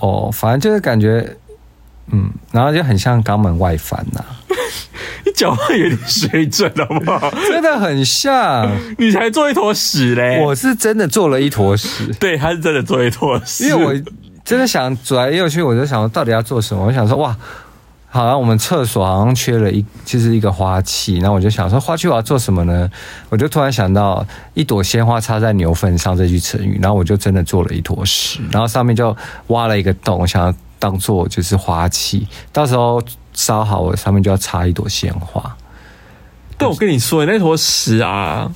[0.03, 1.39] 哦，反正就是感觉。
[2.13, 4.37] 嗯，然后就很像肛门外翻呐、啊，
[5.25, 7.31] 你讲话有点水准好不好？
[7.49, 10.43] 真的很像， 你才做一坨屎嘞！
[10.45, 14.13] 我是真的做了一坨屎，对，他是真的做一坨屎，因为我
[14.45, 16.85] 真的想左来右去，我就想到底要做什么？
[16.85, 17.35] 我想说，哇，
[18.11, 21.17] 好像我们厕所好像缺了一，就是一个花器。
[21.17, 22.89] 然后我就想说，花器我要做什么呢？
[23.31, 32.29] 我就突然想到一朵鲜花插在牛粪上这句成语，然后我就真的做了一坨屎，然后上面就挖了一个洞，想要当做就是花器。
[32.53, 35.57] 到时候烧好，我上面就要插一朵鲜花。
[36.59, 38.53] 但我跟你说，那坨屎啊，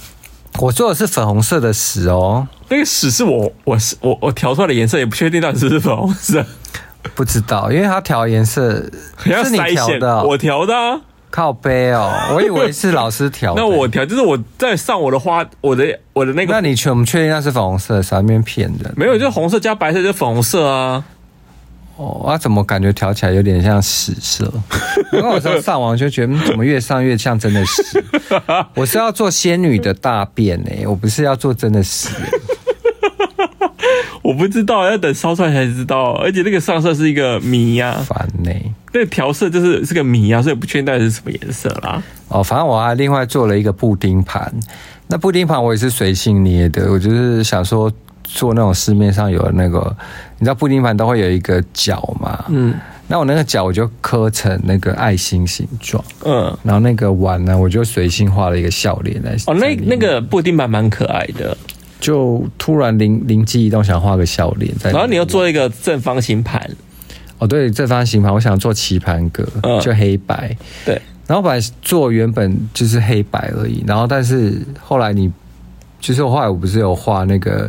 [0.59, 2.47] 我做的是粉红色的屎哦。
[2.69, 6.45] 那个屎是我，我是我，我调出来的颜色也不确定到底是不是粉红色。
[7.15, 8.75] 不知道，因为它调颜色
[9.17, 13.55] 是你调的，我调的啊，靠背哦，我以为是老师调。
[13.57, 16.53] 那我调就是我在上我的花，我的我的那个。
[16.53, 18.93] 那你确我们确定那是粉红色，上面骗人？
[18.97, 21.03] 没有，就红色加白色就粉红色啊。
[21.99, 24.51] 哦，我怎么感觉调起来有点像屎色？
[25.13, 28.03] 因为我时候上网就觉得怎么越上越像真的屎。
[28.75, 32.09] 我是要做仙女的大便哎，我不是要做真的屎。
[34.23, 36.13] 我不知道，要等烧出来才知道。
[36.13, 38.51] 而且那个上色是一个谜呀，烦呢。
[38.93, 42.01] 那个调色就是是个谜啊，所以不确定到底是什么颜色啦。
[42.29, 44.53] 哦，反正我还另外做了一个布丁盘。
[45.09, 47.91] 那布丁盘我也是随性捏的，我就是想说
[48.29, 49.97] 做那种市面上有的那个，
[50.39, 52.45] 你知道布丁盘都会有一个角嘛？
[52.49, 52.75] 嗯。
[53.11, 56.05] 那我那个角我就刻成那个爱心形状。
[56.25, 56.57] 嗯。
[56.63, 59.31] 然后那个碗呢，我就随性画了一个笑脸在。
[59.47, 61.57] 哦，那那个布丁盘蛮可爱的。
[62.01, 64.73] 就突然灵灵机一动，想画个笑脸。
[64.85, 66.71] 然后你又做一个正方形盘，
[67.39, 70.57] 哦，对，正方形盘，我想做棋盘格，嗯、就黑白。
[70.85, 75.29] 对，然后本来做原本就是黑白而已，然后但是后来你，
[76.01, 77.69] 其实我后来我不是有画那个，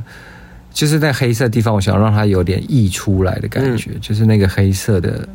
[0.80, 5.28] 就是那黑色的地方，我想让它有点溢出来的感觉，嗯、就是那个黑色的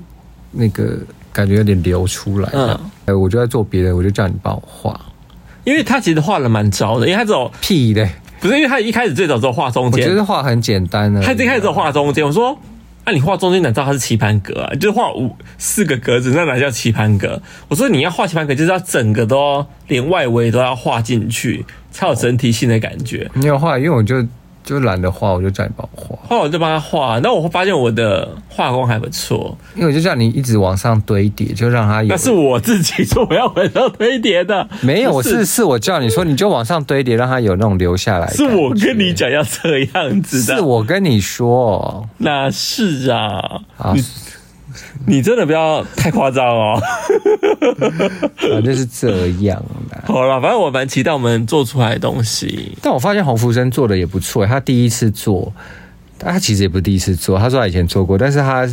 [0.51, 0.97] 那个
[1.35, 2.49] 感觉有点流出来。
[2.55, 4.99] 嗯，哎，我就在做别的，我就叫你帮我画，
[5.65, 8.09] 因为他其实画的蛮糟的，因为他这种屁的。
[8.41, 11.21] 不是因为他一开始最早只有画中间，我觉得画很简单的。
[11.21, 12.59] 他一开始只有画中间，我说，
[13.05, 14.75] 那、啊、你画中间哪知道它是棋盘格啊？
[14.77, 17.43] 就是画五四个格子，那哪叫棋盘格？
[17.69, 23.31] 我说你要画棋盘格，就是要整个都连外围都要画进去，才有整体性的感觉。
[23.35, 24.27] 你有画，因为我就。
[24.64, 26.18] 就懒得画，我就叫你帮我画。
[26.29, 32.09] 后来我就帮他画，那我会发现我的画工还不错，因为我就叫你一直往上堆叠，就让他有。
[32.09, 38.27] 那是我自己说我要往上堆叠的，没有，是我是是我叫你说，你就往上堆叠，让他有那种留下来。
[38.29, 44.03] 是我跟你讲要这样子的，是我跟你说，那是啊，啊你
[45.23, 46.81] 真的不要太夸张哦，
[48.37, 50.03] 反正是这样的。
[50.07, 52.77] 好了，反正我蛮期待我们做出来的东西。
[52.83, 55.53] 但我发现洪福生做的也不错，他第一次做，
[56.19, 58.69] 他其实也不是第一次做，他说他以前做过，但是他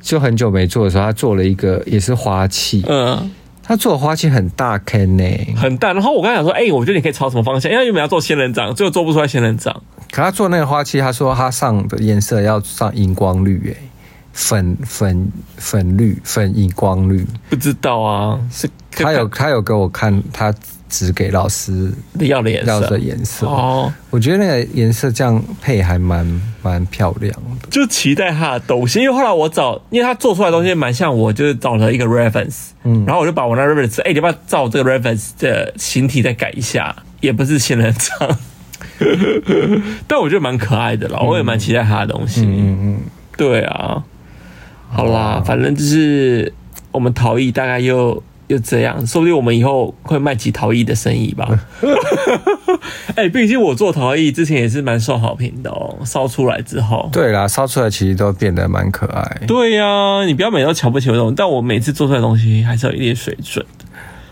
[0.00, 2.84] 就很久没做的时候，他做了一个也是花器。
[2.88, 3.30] 嗯，
[3.62, 5.24] 他做的花器很大坑呢，
[5.56, 5.92] 很大。
[5.92, 7.70] 然后我刚才讲说，哎、欸，我觉得你可以朝什么方向？
[7.70, 9.82] 因为原本要做仙人掌，最后做不出来仙人掌。
[10.10, 13.82] 可他做那个花器，他说他上的颜色要上荧光绿，哎。
[14.36, 20.54] 粉粉粉绿粉荧光绿，不知道啊，是他有他有给我看，他
[20.90, 23.90] 只给老师要的颜色，要的颜色哦。
[24.10, 29.00] 我觉得那个颜色这样配还蛮蛮漂亮的，就期待他的东西。
[29.00, 36.94] 因为后来我找，因为他做出来的东西蛮像我，就是找了一个 reference，嗯，然后我就把我那 reference，哎、欸，你要不要照这个 reference 的形体再改一下？
[37.22, 38.38] 也不是仙人掌，
[40.06, 42.42] 但我觉得蛮可爱的啦，我也蛮期待他的东西。
[42.42, 43.00] 嗯嗯，嗯
[43.36, 44.04] 对啊。
[44.96, 46.50] 好啦，反正就是
[46.90, 51.46] 我们陶艺大概又又这样，说不定我们以后会卖起陶艺的生意吧。
[53.14, 57.08] 哎、欸，毕竟我做陶艺之前也是蛮受好评的哦，烧出来之后。
[57.12, 59.42] 对啦，烧出来其实都变得蛮可爱。
[59.46, 63.64] 对呀、啊，你不要每次都瞧不起我这种，但我每次做出来的东西还是有一点水准。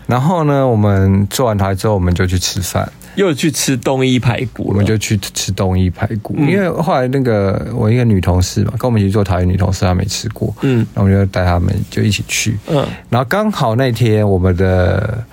[0.07, 2.91] 然后呢，我们做完陶之后，我们就去吃饭。
[3.15, 15.23] 又去吃东一排骨，我们就去吃东一排骨，嗯、因为后来那个我一个女同事嘛，跟我们一起做陶艺女同事，她没吃过，嗯，然后我们就带他们就一起去，嗯，然后刚好那天我们的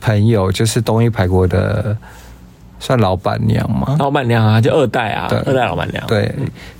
[0.00, 1.96] 朋友就是东一排骨的
[2.80, 5.38] 算老板娘嘛，老板娘啊，就二代啊，对。
[5.40, 6.34] 二代老板娘，对，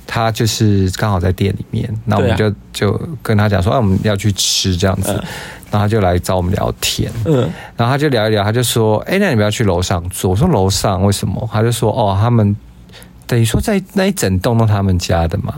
[0.05, 5.11] 她就是刚好在店里面，那我们就、啊、就跟她讲说，哎、啊，我们要去吃这样子。
[5.13, 5.23] 嗯
[5.75, 12.55] 然后他就来找我们聊天，嗯，然后他就聊一聊，他就说：“哎，那你们要去楼上坐。”我说：“楼上为什么？”他就说：“哦，他们
[13.27, 15.53] 等于说在那一整栋都他们家的嘛，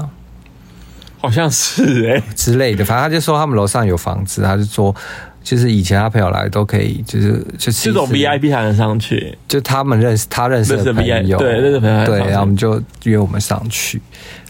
[1.20, 2.84] 好像是哎之类的。
[2.84, 4.96] 反正他就说他们楼上有房子，他就说
[5.44, 14.02] 就是以前他朋友来都可以，就是就是这种 VIP 才能上去，就他们认识他认识的朋友，对认识朋友，对，然后我们就约我们上去。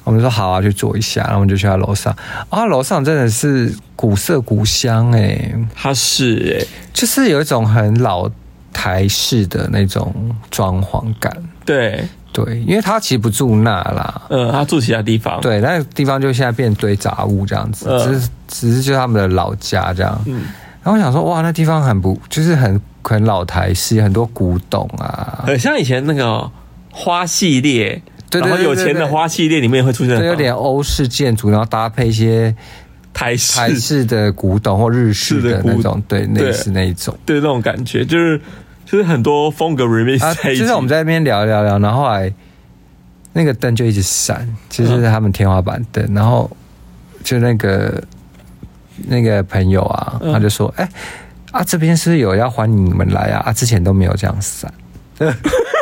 [0.07, 2.15] 我们说好啊，去坐一下，然后我们就去他楼上。
[2.49, 8.29] 啊，楼上真的是古色古香哎、欸，它是哎、欸，就是有一种很老
[8.71, 10.15] 台式的那种
[10.49, 11.35] 装潢感。
[11.65, 15.41] 对对，因为他其实不住那啦，嗯，他住其他地方。
[15.41, 20.17] 对，那个地方就现在变堆杂物这样子，只是只是就他们的老家这样。
[20.25, 20.43] 嗯，
[20.83, 26.49] 然后我想说，哇，那地方很不，就是很很老台式，很多古董啊，很像以前那个
[26.93, 32.55] 花系列，对，然后有钱的花系列里面会出现，有点欧式建筑，然后搭配一些
[33.13, 33.55] 台式。
[33.55, 38.39] 台式的古董或日式的那种，对，类似那一种，对，那种感觉就是。
[38.89, 42.33] 就是很多风格 remix 在就是我们在那边聊聊聊，然后后来
[43.33, 46.49] 那个灯就一直闪，其实是他们天花板灯，然后
[47.21, 48.01] 就那个
[49.09, 50.89] 那个朋友啊，他就说：“哎
[51.51, 54.73] 啊，这边是有要欢迎你们来啊，啊，之前都没有这样闪。”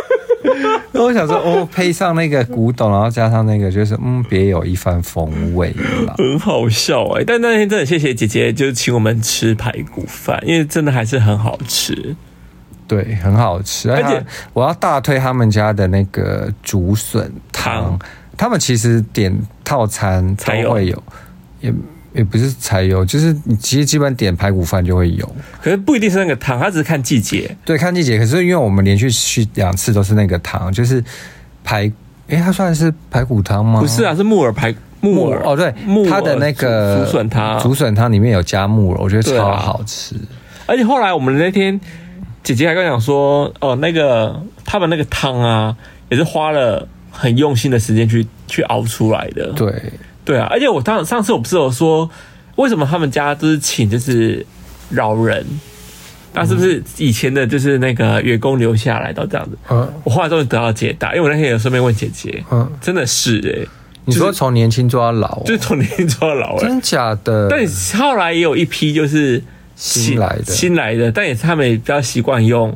[0.94, 5.70] 那我想说，哦，配上那个古董，然后加上那个，就是嗯，别有一番风味
[6.06, 7.24] 了，很好笑哎。
[7.26, 12.16] 但那天真的谢谢姐姐，就是请我们吃排骨饭，因为真的还是很好吃。
[12.88, 17.98] 对，很好吃，而且我要大推他们家的那个竹笋汤。
[18.38, 21.04] 他们其实点套餐才会有，
[21.62, 21.74] 也
[22.16, 25.36] 也不是柴油，就是你其实基本点排骨饭就会有。
[25.62, 27.56] 可是不一定是那个汤，它只是看季节。
[27.66, 28.18] 对，看季节。
[28.18, 31.04] 可是因为我们连续去两次都是那个汤，就是
[31.64, 31.92] 排，
[32.28, 33.80] 哎，它算是排骨汤吗？
[33.82, 40.16] 不是啊，是木耳排木耳哦，对，木它的那个竹笋汤，竹笋汤里面有加木耳，我觉得超好吃。
[40.66, 41.80] 而且后来我们那天。
[42.46, 45.76] 姐姐还跟我讲说，哦，那个他们那个汤啊，
[46.10, 49.52] 也是花了很用心的时间去去熬出来的。
[49.54, 49.74] 对，
[50.26, 50.48] 对啊。
[50.50, 52.10] 而且我当上次我不是有说，
[52.58, 54.46] 为什么他们家都是请就是
[54.90, 55.46] 老人？
[56.34, 59.58] 那是不是以前的就是那个员工留下来都这样子？
[59.70, 63.68] 嗯，我后来终于得到解答，因为我那天有顺便问姐姐，嗯，真的是哎、欸，
[64.04, 67.48] 你说从年轻做到老、哦，就是从年轻做到老、欸，真假的？
[67.50, 67.66] 但
[67.98, 69.42] 后来也有一批就是。
[69.78, 72.74] 新来的，新来的，但也是他们也比较习惯用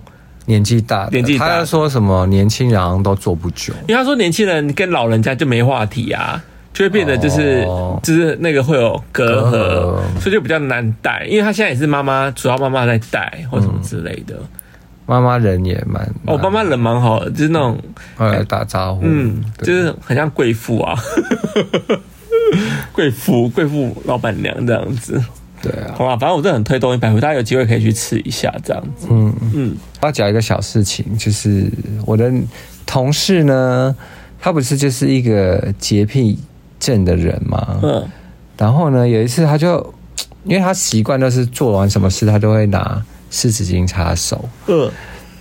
[0.48, 1.12] 年纪大的。
[1.12, 11.26] 年纪大，他说什么年轻人都做不久，因为他说年轻人跟老人家就没话题啊，就会变得就是、哦、就是那个会有隔阂，所以就比较难带。
[11.30, 14.36] 因为他现在也是妈妈，主要妈妈在带或什么之类的。
[15.06, 17.78] 妈、嗯、妈人也蛮哦，妈妈人蛮好的，就是那种
[18.16, 20.96] 会来打招呼，嗯，就是很像贵妇啊，
[22.94, 25.20] 贵妇贵妇老板娘这样子。
[25.62, 29.08] 对啊，好吧，反正我真的很推东一百回，大家有机会可以去吃一下这样子。
[29.10, 31.70] 嗯嗯，我要讲一个小事情，就是
[32.06, 32.32] 我的
[32.86, 33.94] 同事呢，
[34.40, 36.40] 他不是就是一个洁癖
[36.80, 37.80] 症的人嘛。
[37.84, 38.08] 嗯。
[38.58, 39.94] 然后呢，有一次他就，
[40.44, 44.48] 因为他习惯都是做完什么事，他都会拿湿纸巾擦手。
[44.68, 44.92] 嗯。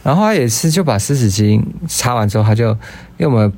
[0.02, 2.68] 然后他有一次就把湿纸巾擦完之后，他就
[3.16, 3.52] 因为我们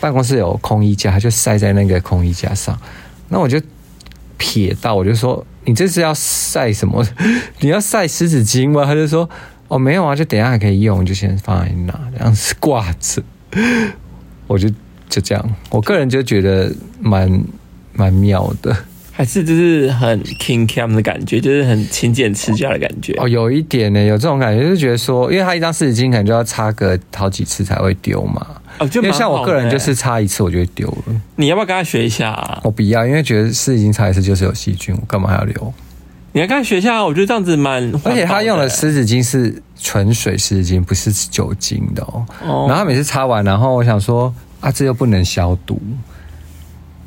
[0.00, 2.78] 办公室有空衣架，他就晒在那个空衣架上。
[3.28, 3.60] 那我就
[4.38, 5.44] 瞥到，我就说。
[5.64, 7.06] 你这是要晒什么？
[7.60, 8.84] 你要晒湿纸巾吗？
[8.84, 9.30] 他就说
[9.68, 13.22] 哦，没有啊，就等一下还可以用，就先放在那，这样子挂着。
[14.48, 14.68] 我就
[15.12, 17.30] 就这样，我个人就觉得蛮
[17.92, 18.74] 蛮妙的，
[19.12, 23.12] 还是就是很 king cam 的感觉，就是很勤俭持家的感觉。
[23.18, 28.46] 哦，有一点呢，有这种感觉，就是觉得说，因为他一张湿纸巾可能就要擦个好几次才会丢嘛。
[28.78, 31.20] 哦，就因为像我个人就是擦一次我就会丢了。
[31.36, 32.58] 你要不要跟他学一下啊？
[32.64, 35.74] 我不要，因为觉得湿纸巾擦一次就是有细菌，我干嘛还要留？
[36.34, 37.92] 你要跟他学一下，我觉得这样子蛮……
[38.04, 42.24] 而且他用的湿纸巾是纯水湿纸巾，不是酒精的哦。
[42.42, 42.64] 哦。
[42.66, 45.78] 然后他每次擦完，然后我想说啊，这又不能消毒。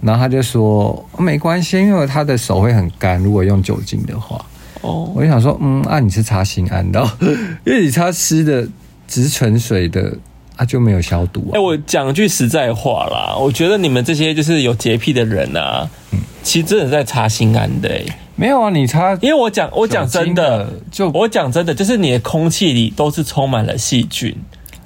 [0.02, 4.46] 然后他就说没关系，因为他的手会很干，如果用酒精的话。
[4.82, 5.12] 哦。
[5.15, 7.04] 我就想说，嗯，啊，你是擦心安的，
[7.65, 8.68] 因为你擦湿的
[9.08, 10.15] 只是纯水的。
[10.58, 11.52] 啊，就没有消毒啊！
[11.52, 18.06] 哎、欸，我讲句实在话啦，我觉得你们这些就是有洁癖的人啊，嗯，其实真的在擦心安的、欸。
[18.38, 24.34] 没有啊，你擦，因为我讲，我讲真的，就我讲真的，就是你的空气里都是充满了细菌。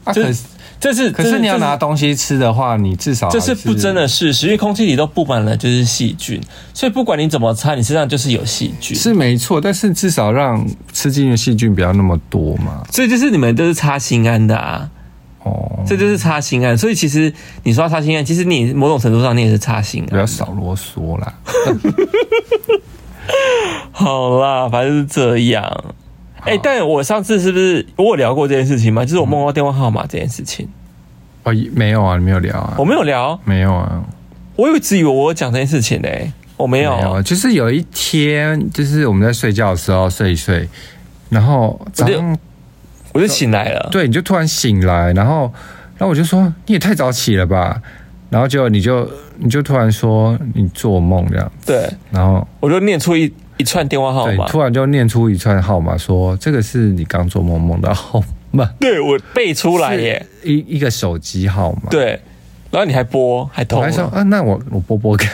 [0.06, 0.42] 啊，可是
[0.80, 6.40] 这是，可是你要拿东西吃的话，你至少这是不争的事实，因为空气里都布满了就是细菌，
[6.74, 9.60] 所以不管你怎么擦，你身上就是有细菌，是没错。
[9.60, 12.84] 但是至少让吃进的细菌不要那么多嘛。
[12.92, 14.90] 所以就是你们都是擦心安的啊。
[15.44, 20.10] 哦，这就是擦心安，所以其实你说擦心安，其实你某种程度上你也是擦心安。
[20.10, 21.34] 不要少啰嗦啦。
[23.92, 25.84] 好啦，反正是这样。
[26.42, 29.04] 哎、欸，但我上次是不是我有聊过这件事情吗？
[29.04, 30.68] 就是我梦到电话号码这件事情。
[31.44, 32.76] 哦，没有啊，你没有聊啊？
[32.78, 34.04] 我没有聊，没有啊。
[34.56, 36.96] 我一直以为我讲这件事情呢、欸，我没有。
[36.98, 40.68] 没有，就是有一天，就是我们在睡觉的时候睡一睡，
[41.30, 42.38] 然后早上。
[43.12, 45.52] 我就醒来了，对，你就突然醒来，然后，
[45.98, 47.82] 然后我就说你也太早起了吧，
[48.30, 62.18] 然后就你就你就突然说你做梦这样，对，然后我就念出一一串电话号码，突然就念出一串号码，说这个是你刚做梦梦的号码，对我背出来耶，一一个手机号码，对，
[62.72, 65.30] 然后你还拨，还通，我还说啊，那我我拨拨看，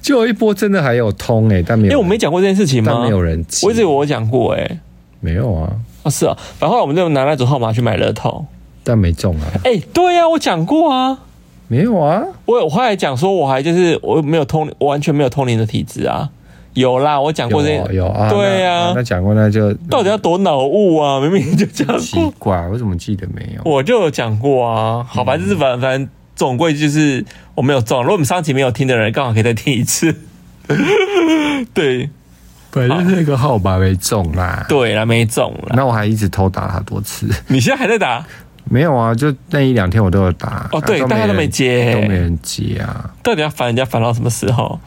[0.00, 3.02] 结果一拨真的还有通哎，但没有，因为我没讲过这件事情吗？
[3.02, 4.80] 没有人记，我一直以为我讲过哎，
[5.20, 5.70] 没有啊，
[6.04, 8.46] 啊是啊，反后后来我们就拿那组号码去买乐透，
[8.82, 11.18] 但没中啊，哎，对呀，我讲过啊，
[11.66, 16.30] 没有啊，我我后来讲说，我还就是我没有通，我完全没有通灵的体质啊。
[16.78, 21.18] 有啦，我讲过这有，有啊，对呀、啊，那讲过那就到底要多脑雾啊？
[21.20, 23.62] 明明就讲过，奇怪，我怎么记得没有？
[23.64, 27.24] 我就有讲过啊，好吧，就是反反正总归就是
[27.54, 28.00] 我没有中。
[28.00, 30.14] 如果我们上期没有听的人，刚好可以再听一次。
[31.74, 32.08] 对，
[32.70, 35.74] 反正那个号码没中啦，对啦，没中啦。
[35.74, 37.26] 那我还一直偷打他多次。
[37.48, 38.24] 你现在还在打？
[38.70, 40.68] 没有啊，就那一两天我都有打。
[40.72, 43.10] 哦，对，大家都没接，都没人接啊。
[43.22, 44.78] 到底要烦人家烦到什么时候？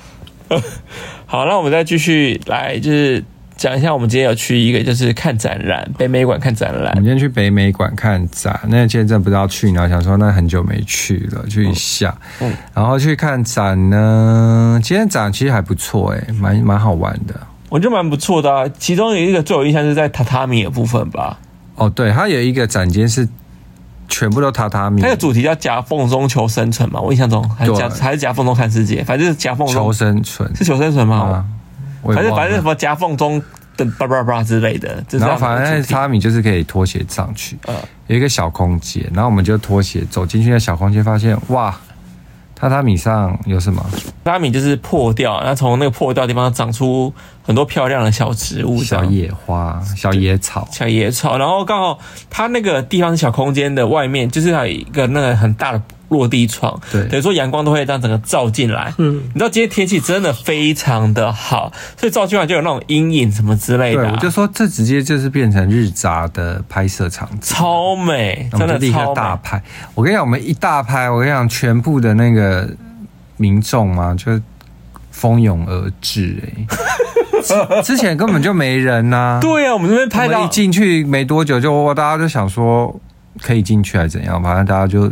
[1.25, 3.23] 好，那我们再继续来，就是
[3.55, 6.91] 讲一下，我们今天有去一个，就是看展览，北美馆看展览。
[6.91, 12.15] 我们今天去北美馆看展，那今天真的不知道去哪，想说那很久没去了，去一下。
[12.41, 17.39] 嗯，然后去看展呢，今天展其实还不错，哎，蛮蛮好玩的。
[17.69, 21.39] 我觉得蛮不错的啊，其中有一个最有印象是在榻榻米的部分吧。
[21.75, 23.27] 哦，对，它有一个展间是。
[24.11, 25.01] 全部都榻榻米。
[25.01, 27.01] 它的主题叫夹缝中求生存嘛？
[27.01, 31.43] 我印象中还是夹还是夹缝中看世界，反正是夹缝中求生存，是求生存吗？
[32.03, 33.41] 反正反正什么夹缝中
[33.77, 35.03] 的叭叭叭之类的。
[35.11, 37.57] 然后反正榻榻米就是可以拖鞋上去，
[38.07, 41.75] 有一个小空间，然后我们就拖鞋走进去那小空间，发现哇。
[42.61, 43.83] 榻榻米上有什么？
[44.23, 51.39] 榻榻米就是破掉，那从那个破掉的地方长出很多漂亮的小植物，小野花、小野草、小野草。
[51.39, 51.97] 然后刚好
[52.29, 55.81] 它那个地方是小空间的外面，就是还有一个那个很大的。
[56.11, 58.93] 落地窗，对，等于说阳光都会这样整个照进来。
[58.97, 64.07] 嗯，你知道今天天气真的非常的好，所以照进来就有那种阴影什么之类的、啊。
[64.07, 69.63] 对，我就说这直接就是变成日杂的拍摄场景，超美，真的立刻大拍。
[69.95, 72.69] 我跟你讲，我们一大拍，我跟你讲，全部的那个
[73.37, 74.37] 民众嘛，就
[75.11, 77.65] 蜂拥而至、欸。
[77.71, 79.39] 哎， 之前根本就没人呐、啊。
[79.39, 82.93] 对啊，我们这边拍到一进去没多久就，就大家就想说
[83.41, 85.09] 可以进去还是怎样，反正大家就。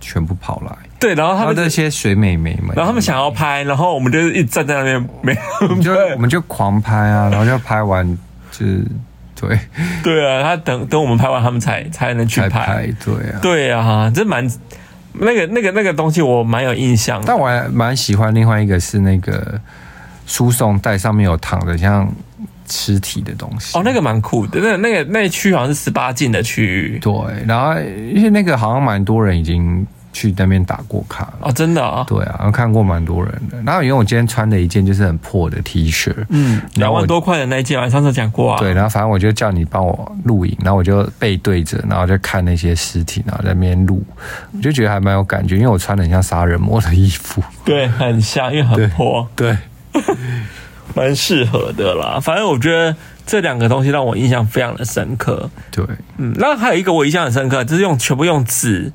[0.00, 8.06] 全部跑来，对，然后他们那些水美眉们，然后他们想要拍，然后我们就一直站在那边，没，我们就我们就狂拍啊，然后就拍完，
[8.50, 8.84] 就是
[9.34, 9.58] 对，
[10.02, 14.48] 对啊，他等等我们拍完，他们才才能去拍，拍，对啊，对啊，这蛮
[15.14, 19.60] 那个那个那个东西我蛮有印象，但我还蛮喜欢另外一个是那个
[20.26, 22.10] 输送带上面有躺的像。
[22.68, 26.98] 尸体的东西哦，那个蛮酷的，那那个那一区好像是十八禁的区域。
[27.00, 27.12] 对，
[27.46, 27.80] 然后
[28.14, 32.04] 因为那个好像蛮多人已经去那边打过卡了哦，真的啊？
[32.08, 33.62] 对啊，我看过蛮多人的。
[33.64, 38.58] 然后因为我今天穿的一件就是很破的 T 恤，嗯，两万多块的那一件，上次讲过啊。
[38.58, 44.02] 对，然后反正我就叫你帮我录影，然后我就背对着，然后就看那些尸体，然后在那边录，
[44.52, 49.56] 我就觉得还蛮有感觉，因为我穿的很像杀人魔的衣服，对，很像，因为很破，对。
[49.92, 50.02] 对
[50.94, 52.94] 蛮适合的啦，反正我觉得
[53.26, 55.48] 这两个东西让我印象非常的深刻。
[55.70, 55.84] 对，
[56.16, 58.90] 嗯，那还有一个我印象很深刻，就是用全部用纸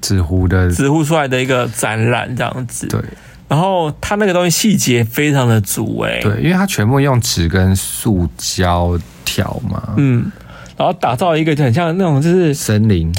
[0.00, 2.86] 纸糊的纸糊出来的一个展览这样子。
[2.88, 3.00] 对，
[3.48, 6.20] 然后它那个东西细节非常的足哎、欸。
[6.20, 9.94] 对，因为它全部用纸跟塑胶条嘛。
[9.96, 10.30] 嗯，
[10.76, 13.14] 然后打造一个就很像那种就是森林，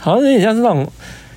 [0.00, 0.90] 好像有点像是那种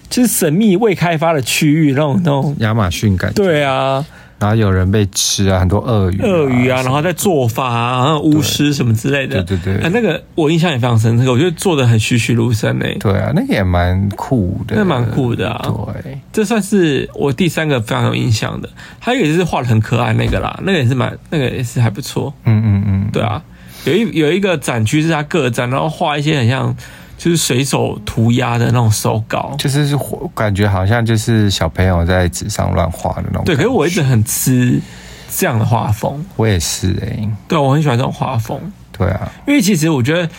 [0.10, 3.44] 就是神秘未开发的区域那种那种亚马逊感觉。
[3.44, 4.04] 对啊。
[4.38, 9.42] 然后有人被吃啊，很多鳄鱼、鳄鱼啊，然后在做法啊，然后巫师什么之类的。
[9.44, 12.98] 对对对，啊，那个我印象也非常深刻，我觉得做的很栩栩如生诶。
[13.00, 15.74] 对啊，那个也蛮酷的，那蛮酷的啊。
[16.04, 18.70] 对，这算是我第三个非常有印象的。
[19.00, 22.34] 还有一个就是画的很可爱那个啦，那个也是蛮，那个也是还不错。
[22.44, 23.42] 嗯嗯嗯，对啊，
[23.86, 26.76] 有一有一个展区是他个展，然后画一些很像。
[27.18, 29.98] 就是随手涂鸦的那种手稿，就是
[30.34, 33.44] 感觉好像就是小朋友在纸上乱画的那种。
[33.46, 34.80] 对，可是我一直很吃
[35.36, 36.24] 这样的画风。
[36.36, 38.60] 我也是哎、欸，对，我很喜欢这种画风。
[38.92, 40.30] 对啊，因为其实我觉得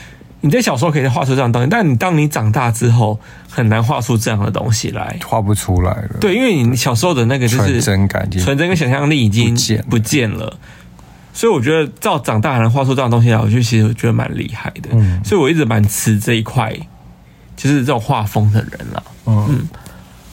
[0.40, 3.18] 你在小时候可以画出这样的东西，但你当你长大之后
[3.50, 6.18] 很难画出这样的东西来，画不出来了。
[6.20, 9.56] 对，因为你小时候的那个就是纯真感、纯真跟想象力已经
[9.90, 10.56] 不见了。
[11.36, 14.88] 所以我觉得，照长大还能画出这样东西来，我就其实我觉得蛮厉害的。
[14.92, 16.74] 嗯，所以我一直蛮吃这一块，
[17.54, 19.02] 就是这种画风的人啦。
[19.26, 19.68] 嗯，嗯，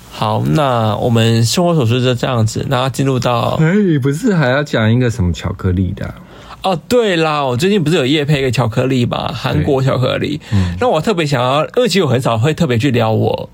[0.10, 6.16] 好，那我们生活琐事就这样子，那进入到，哎，不是还要讲一个什么巧克力的？
[6.62, 10.40] 哦，对啦，我最近不是有夜配一个巧克力嘛，韩国巧克力。
[10.54, 13.50] 嗯，那我特别想要，因为其实我很少会特别去聊我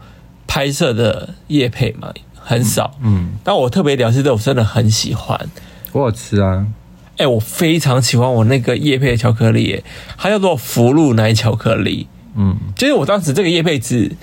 [0.45, 2.93] 拍摄的夜配嘛，很少。
[3.01, 5.35] 嗯，但我特别聊是这，我真的很喜欢。
[5.91, 6.63] 我有吃啊。
[7.19, 9.83] 哎、欸，我非常喜欢我那个叶配的巧克力，
[10.17, 14.15] 它叫做福禄奶巧克力，嗯，就是我当时这个叶配只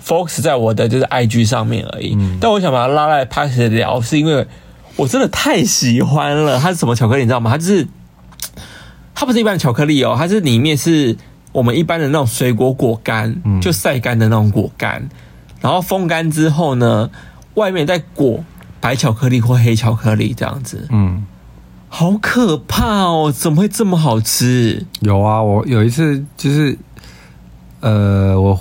[0.00, 2.14] focus 在我的就是 IG 上面而已。
[2.16, 4.46] 嗯，但我想把它拉来 Podcast 聊，是因为
[4.94, 6.60] 我真的太喜欢了。
[6.60, 7.50] 它是什么巧克力，你知道吗？
[7.50, 7.88] 它就是
[9.16, 11.16] 它不是一般的巧克力哦，它是里面是
[11.50, 15.08] 我们一般的那种水果果干，就晒干的那种果干，
[15.60, 17.10] 然后风干之后呢，
[17.54, 18.44] 外面再裹
[18.80, 20.86] 白巧克力或黑巧克力这样子。
[20.92, 21.26] 嗯。
[21.96, 23.32] 好可怕哦！
[23.32, 24.84] 怎么会这么好吃？
[24.98, 26.76] 有啊，我有一次就是，
[27.78, 28.52] 呃，我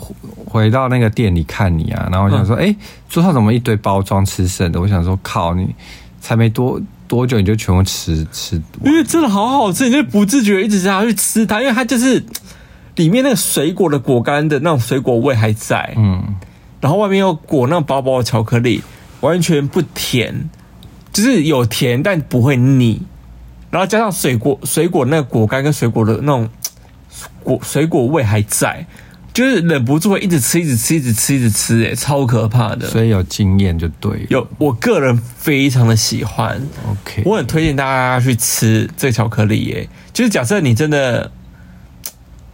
[0.45, 2.75] 回到那个店里看你啊，然后我想说，哎、嗯，
[3.09, 4.79] 桌上怎么一堆包装吃剩的？
[4.79, 5.73] 我想说，靠，你
[6.21, 12.23] 才没多多久你就全部吃吃，因为真的好好吃，你就不自觉一直想要去吃它，因为它就是
[12.97, 16.36] 里面那个水果的果干的那种水果味还在，嗯，
[16.79, 18.84] 然后外面又裹那种薄薄的巧克力，
[19.21, 20.51] 完全不甜，
[21.11, 23.01] 就是有甜但不会腻。
[23.74, 26.47] 然后加上水果，水果那个果干跟水果的那种
[27.43, 28.86] 果水果味还在，
[29.34, 32.88] 就是忍不住会一直吃，一直吃，一直吃，一直吃，哎，超可怕的。
[32.88, 34.28] 所以有经验就对。
[34.30, 36.61] 有，我个人非常的喜欢。
[36.88, 41.32] OK，我很推荐大家去吃这个巧克力，哎，就是假设你真的。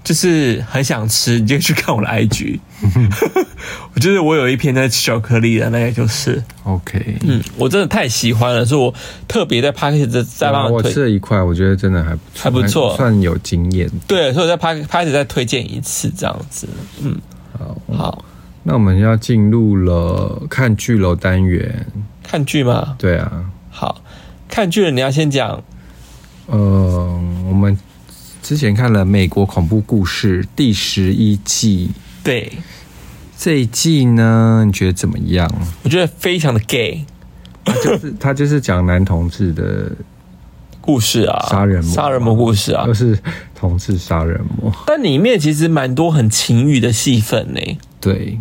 [0.10, 2.60] 就是很想吃，你就去看我的 IG。
[3.94, 7.18] 我就是我有一篇在吃巧克力的，那个就是 OK。
[7.22, 8.92] 嗯，我真的太喜欢了，所以我
[9.28, 13.88] 特别在 Podcast 再帮我吃了一块，我觉得真的还不错，还不错，算有经验。
[14.08, 16.68] 对，所以我在 Podcast 再推荐一次这样子。
[17.04, 17.16] 嗯，
[17.56, 18.26] 好，好，
[18.64, 21.86] 那我们要进入了看剧楼单元。
[22.24, 22.96] 看剧吗？
[22.98, 23.46] 对啊。
[23.70, 24.02] 好，
[24.48, 25.64] 看剧了，你要先讲。
[26.48, 27.78] 嗯，我们。
[28.50, 31.92] 之前看了《美国恐怖故事》第十一季，
[32.24, 32.52] 对
[33.38, 35.48] 这一季呢，你觉得怎么样？
[35.84, 37.06] 我觉得非常的 gay，
[37.64, 39.92] 他就是 他就是讲男同志的
[40.82, 43.16] 故事啊，杀人魔杀人魔故事啊，都是
[43.54, 47.62] 同志杀人魔，但里面其实蛮多很情欲的戏份呢。
[48.02, 48.40] 对。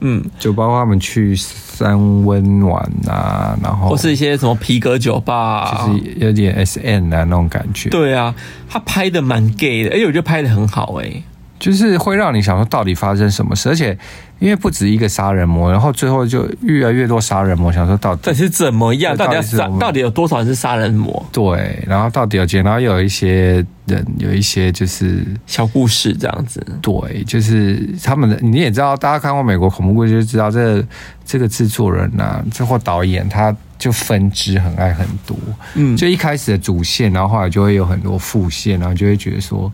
[0.00, 7.88] 嗯，就包括他们去三温玩啊，然后或是一些什么皮革酒吧，啊，就是有点 S N 啊那种感觉。
[7.90, 8.34] 对啊，
[8.68, 11.24] 他拍的蛮 gay 的，而且我觉得拍的很好哎，欸，
[11.58, 13.98] 就是会让你想说到底发生什么事，而且。
[14.38, 17.72] 因为不止一个杀人魔，然后最后就越来越多杀人魔。
[17.72, 19.16] 想说到底这是怎么样？
[19.16, 19.66] 到底要杀？
[19.78, 21.26] 到底有多少人是杀人魔？
[21.32, 22.58] 对，然后到底有几？
[22.58, 26.64] 然后有一些人，有一些就是小故事这样子。
[26.82, 28.36] 对，就是他们的。
[28.42, 30.84] 你也知道，大家看过美国恐怖故事就知道，这个，
[31.24, 35.34] 这个制作人啊，这或导演，他就分支很爱很多。
[35.74, 39.72] 嗯，就一开始的主线，然后后来就会有很多副线，然后就会觉得说。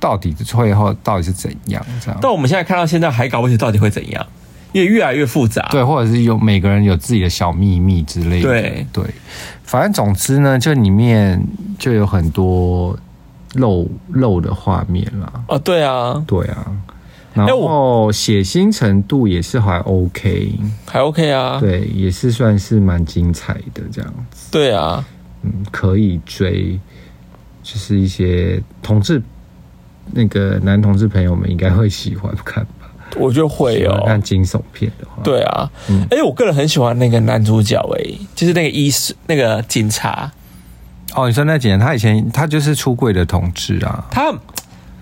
[0.00, 1.84] 到底最后到底是怎样？
[2.00, 2.18] 这样？
[2.22, 4.26] 但我们现在看到现在还搞不清到底会怎样，
[4.72, 5.66] 因为越来越复杂。
[5.70, 8.48] 对，或者是有每个人有自己的小秘密之类的。
[8.48, 9.04] 对对，
[9.64, 11.42] 反正总之呢，这里面
[11.78, 12.98] 就有很多
[13.54, 15.32] 漏漏的画面啦。
[15.48, 16.66] 哦，对啊，对啊。
[17.34, 21.60] 然后血腥程度也是还 OK，还 OK 啊。
[21.60, 24.48] 对，也是算是蛮精彩的这样子。
[24.50, 25.04] 对啊，
[25.42, 26.80] 嗯，可以追，
[27.62, 29.22] 就是一些同志。
[30.12, 32.90] 那个男同志朋友们应该会喜欢看吧？
[33.16, 34.02] 我觉得会哦。
[34.06, 35.70] 看惊悚片的话，对啊。
[35.88, 40.30] 嗯，哎，我个人很喜欢那个男主角，哎，就是那个医师，那个警察。
[41.14, 44.32] 哦，你说那警察，他以前他就是出柜的同志啊，他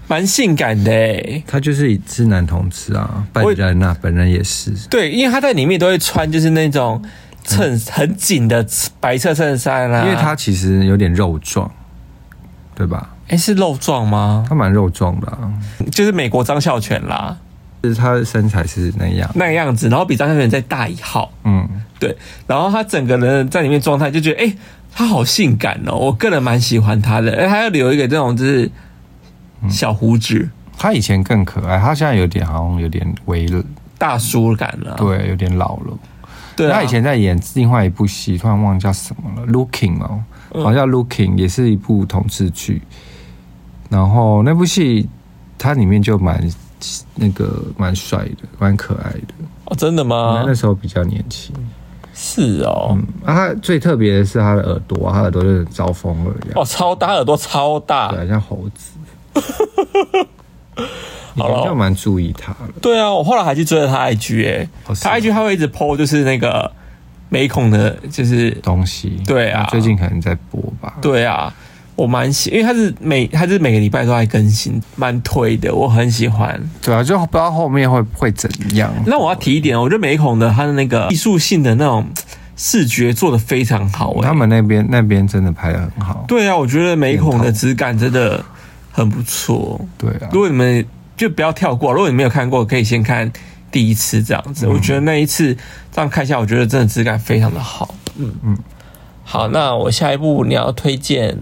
[0.06, 4.72] 蛮性感的，哎，他就是是男同志啊，本人啊，本人也是。
[4.88, 7.02] 对，因为他在里面都会穿就是那种
[7.42, 8.64] 衬很紧的
[9.00, 11.68] 白色衬衫啊，因为他其实有点肉壮，
[12.76, 13.10] 对吧？
[13.28, 14.44] 哎，是肉壮吗？
[14.48, 15.50] 他蛮肉壮的，啊，
[15.90, 17.36] 就是美国张孝全啦。
[17.82, 21.30] 就是他的身材是那样那个样子，然后比张孝全再大一号。
[21.44, 21.68] 嗯，
[22.00, 22.16] 对。
[22.46, 24.56] 然后他整个人在里面状态就觉得，哎，
[24.92, 25.94] 他好性感哦。
[25.94, 27.32] 我个人蛮喜欢他的。
[27.36, 28.68] 哎，他要留一个这种就是
[29.68, 30.50] 小胡子，嗯。
[30.78, 33.46] 他以前更可爱，他现在有点好像有点微
[33.96, 34.94] 大叔感了。
[34.98, 35.96] 对，有点老了。
[36.56, 40.22] 对，啊，他以前在演另外一部戏，突然忘记叫什么了，Looking 哦，
[40.52, 42.82] 好像叫 Looking，也是一部同志剧。
[43.88, 45.08] 然后那部戏，
[45.58, 46.42] 它里面就蛮
[47.14, 49.34] 那个蛮帅的，蛮可爱的
[49.66, 49.76] 哦。
[49.76, 50.44] 真的吗？
[50.46, 51.54] 那时候比较年轻。
[52.12, 52.96] 是哦。
[52.96, 56.52] 嗯，啊，他最特别的是他的耳朵，他耳朵就是招风耳一样。
[56.56, 58.92] 哦，超大耳朵，超大，对，像猴子。
[61.36, 62.70] 好了，就蛮注意他了。
[62.80, 66.72] 对啊，我后来还去追了他 IG，哎，他 IG 他会一直 po，就是那个
[67.28, 69.20] 美孔的，就是东西。
[69.26, 70.94] 对啊，最近可能在播吧。
[71.00, 71.52] 对啊。
[71.96, 76.60] 我蛮喜，因为他是每他是每个礼拜都在更新，蛮推的，我很喜欢。
[76.82, 78.92] 对啊，就不知道后面会会怎样。
[79.06, 82.06] 那我要提一点，我觉得美孔的他的那个艺术性的那种
[82.54, 86.22] 视觉做的非常好，欸，他们那边那边真的拍的很好。
[86.28, 88.44] 对啊，我觉得美孔的质感真的
[88.92, 89.80] 很不错。
[89.96, 90.84] 对啊，如果你们
[91.16, 91.94] 就不要跳过。
[91.94, 93.32] 如果你没有看过，可以先看
[93.76, 94.64] 第一次这样子。
[94.64, 95.54] 嗯、我觉得那一次
[95.92, 97.94] 这样看一下，我觉得真的质感非常的好。
[98.16, 98.58] 嗯嗯，
[99.22, 101.36] 好，那我下一步你要推荐，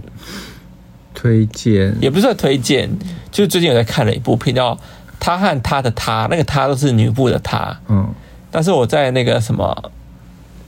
[1.15, 2.91] 推荐也不是推荐，
[3.31, 4.75] 就是最近有在看了一部片叫
[5.21, 7.79] 《他和他的他》，那个他都是女部的他。
[7.87, 8.13] 嗯，
[8.51, 9.91] 但是我在那个什么。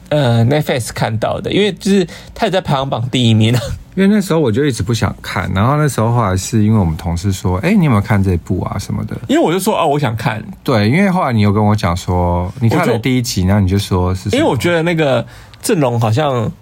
[0.08, 3.60] 呃，Netflix 看到的，因为就是他也在排行榜第一名了。
[3.96, 8.78] 因为那时候我就一直不想看，然后那时候后来是因为我们同事说：“哎，你有没有看这部啊？
[8.78, 15.26] 什么的？”因为我就说：“哦，我想看。”对，因为后来你有跟我讲说你看了第一集，然后你就说是，因为我觉得那个
[15.62, 16.52] 阵容好像，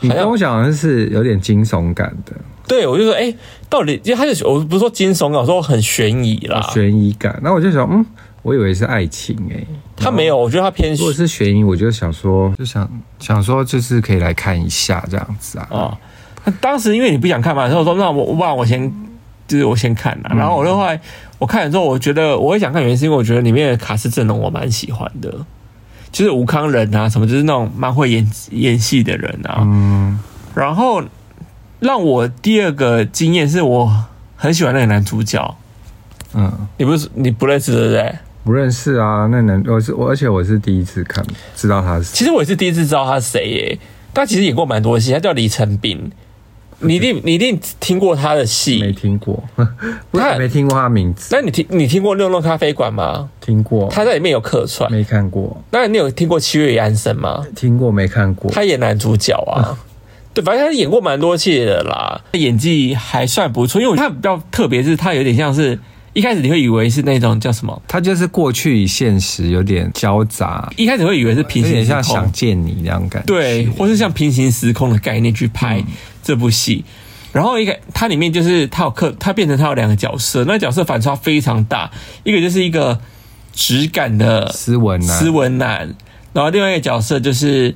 [0.00, 2.32] 你跟我讲的是有点惊悚感的。
[2.66, 3.34] 对，我就说：“哎，
[3.68, 7.38] 到底？”因为他就我不是说惊悚感，我说很悬疑啦，悬疑感。
[7.42, 8.04] 那我就想，嗯。
[8.42, 10.92] 我以为是爱情诶、欸，他没有，我觉得他偏。
[10.96, 15.68] 如果是悬疑，我就想说，就想想说，就是可以来看一下这样子啊。
[15.70, 16.11] 哦，那
[16.60, 18.92] 当时因为你不想看嘛，然后我说那我不然我先，
[19.46, 20.30] 就是我先看了。
[20.36, 21.00] 然后我就后来
[21.38, 25.30] 我看了之后，我觉得我也想看，原因是因为我觉得里面的卡司阵容我蛮喜欢的，
[26.10, 29.58] 就是吴康仁啊什么，就是那种蛮会演演戏的人啊。
[29.60, 30.18] 嗯。
[30.54, 31.02] 然后
[31.80, 34.04] 让我第二个经验是我
[34.36, 35.56] 很喜欢那个男主角。
[36.34, 38.14] 嗯，你不是你不认识对不对？
[38.44, 41.24] 不认识啊，那男我是我，而且我是第一次看，
[41.54, 42.04] 知道他是。
[42.04, 43.78] 其实我也是第一次知道他是谁耶。
[44.12, 46.10] 他其实演过蛮多戏，他叫李成斌。
[46.82, 48.80] 你一定你一定听过他的戏？
[48.80, 49.42] 没听过，
[50.12, 51.34] 他也没听过他名字。
[51.34, 53.28] 那你听你听过《六弄咖啡馆》吗？
[53.40, 53.88] 听过。
[53.90, 55.62] 他在里面有客串，没看过。
[55.70, 57.44] 那你有听过《七月与安生》吗？
[57.54, 58.50] 听过，没看过。
[58.50, 59.78] 他演男主角啊。
[60.34, 63.80] 对，反正他演过蛮多戏的啦，演技还算不错。
[63.80, 65.78] 因为他比较特别，是他有点像是。
[66.14, 67.82] 一开始你会以为是那种叫什么？
[67.88, 70.70] 他就是过去与现实有点交杂。
[70.76, 73.26] 一开始会以为是平行时空，像想见你那样感觉。
[73.26, 75.82] 对，或是像平行时空的概念去拍
[76.22, 76.84] 这部戏。
[76.86, 76.92] 嗯、
[77.32, 81.90] 然后一个，它里面就是他有刻，他变成他有两个角色，那个、角色反差非常大。
[82.24, 83.00] 一个就是一个
[83.54, 85.94] 质感的斯文男，斯文男，
[86.34, 87.74] 然后另外一个角色就是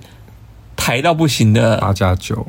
[0.77, 2.47] 台到不行的八加九。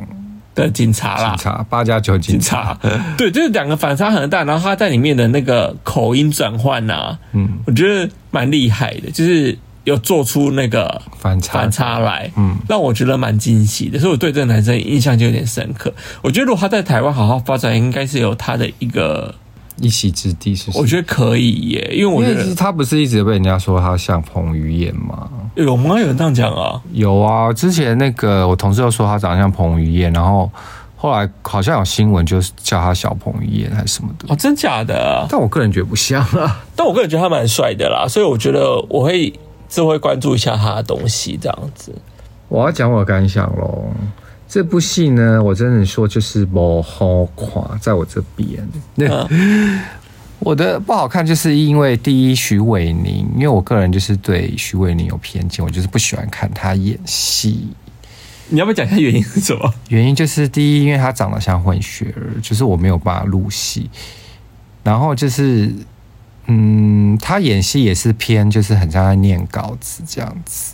[0.64, 2.78] 的警察啦，警察八加九警察，
[3.18, 11.54] 对，就是两个反差很大，然后他在里面的那个口音转换呐，嗯，我觉得蛮厉害的，就是有做出那个反差。
[11.54, 15.94] 反差来，嗯，让我觉得蛮惊喜的，所以我对这个男生印象就有点深刻。
[16.22, 19.36] 我觉得如果他在台湾好好发展，应该是有他的一个。
[19.80, 25.30] 一席之地是，是，我觉得可以耶，因为我觉得他不是一直被人家说他像彭于晏吗？
[25.56, 26.00] 有吗？
[26.00, 26.82] 有人这样讲啊？
[26.92, 30.52] 有啊，之前那个我同事又说他长得像彭于晏，然后
[30.96, 34.26] 后来好像有新闻就是叫他小彭于晏还是什么的。
[34.32, 35.26] 哦，真假的？
[35.30, 39.32] 但我个人觉得不像啊，但我个人觉得他蛮帅的啦，所以我觉得我会
[39.70, 41.94] 就会关注一下他的东西这样子。
[42.48, 43.86] 我要讲我的感想喽。
[44.58, 48.60] 这部戏呢，我真的说就是不好看，在我这边。
[49.08, 49.30] 啊、
[50.42, 57.68] 我的不好看，就是因为第一徐玮宁，因为我个人就是对徐玮宁有偏见，我就是不喜欢看他演戏。
[58.50, 59.72] 你要不要讲一下原因是什么？
[59.90, 63.88] 原因就是第一，因为他长得像混血儿，就是我没有办法入戏。
[64.84, 65.72] 然后就是，
[66.48, 70.74] 嗯，他演戏也是偏，就是很像在念稿子这样子。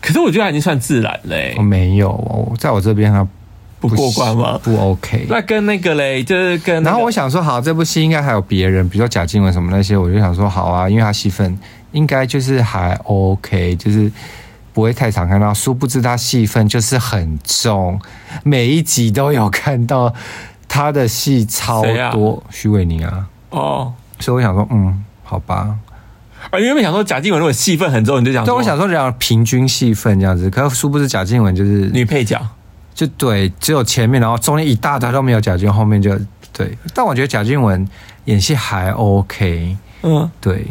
[0.00, 3.26] 可是我觉得他已经算自然嘞，我没有，哦在我这边他
[3.80, 4.58] 不过关吗？
[4.62, 5.26] 不 OK。
[5.28, 6.82] 那跟那个嘞，就是跟……
[6.82, 11.56] 然后我想说，好，这部戏应该还有别人，比如说贾静雯什么那些，我就想说，好啊，因为他戏份
[11.92, 14.10] 应该就是还 OK，就是
[14.72, 15.54] 不会太常看到。
[15.54, 18.00] 殊不知他戏份就是很重，
[18.42, 20.12] 每一集都有看到
[20.66, 22.42] 他的戏超多。
[22.50, 25.76] 徐伟宁啊，哦，所以我想说，嗯，好吧。
[26.50, 32.40] 啊，原本想说贾静雯如果戏份很重，你就想说，对，我想说这样平均戏份这样子，可是殊不知贾静雯就是女配角，
[32.94, 36.18] 就对，只有前面，然后中间一大段都没有贾静雯，后面就
[36.52, 36.76] 对。
[36.94, 37.86] 但我觉得贾静雯
[38.24, 40.66] 演戏还 OK，嗯，对。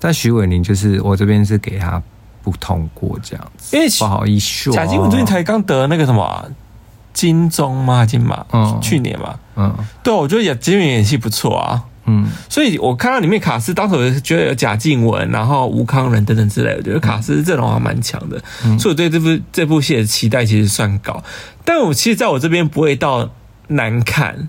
[0.00, 2.00] 但徐伟宁就是我这边是给他
[2.42, 6.44] 不通过这样子，因为不好意思说，贾静雯最近才刚得那个什么
[7.12, 8.06] 金钟吗？
[8.06, 9.74] 金马，嗯，去年嘛，嗯，
[10.04, 11.82] 对，我觉得贾静雯演戏不错啊。
[12.08, 21.22] 嗯，所以我看到里面卡斯，当时我觉得有贾静雯，然后吴康仁等等之类的，我觉得卡斯阵容还蛮强的，嗯、所以我对这部这部戏的期待其实算高。
[21.64, 23.30] 但我其实在我这边不会到
[23.68, 24.48] 难看，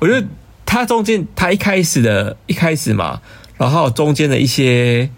[0.00, 0.26] 我觉得
[0.64, 3.20] 它中间它一开始的一开始嘛，
[3.58, 5.10] 然后中间的一些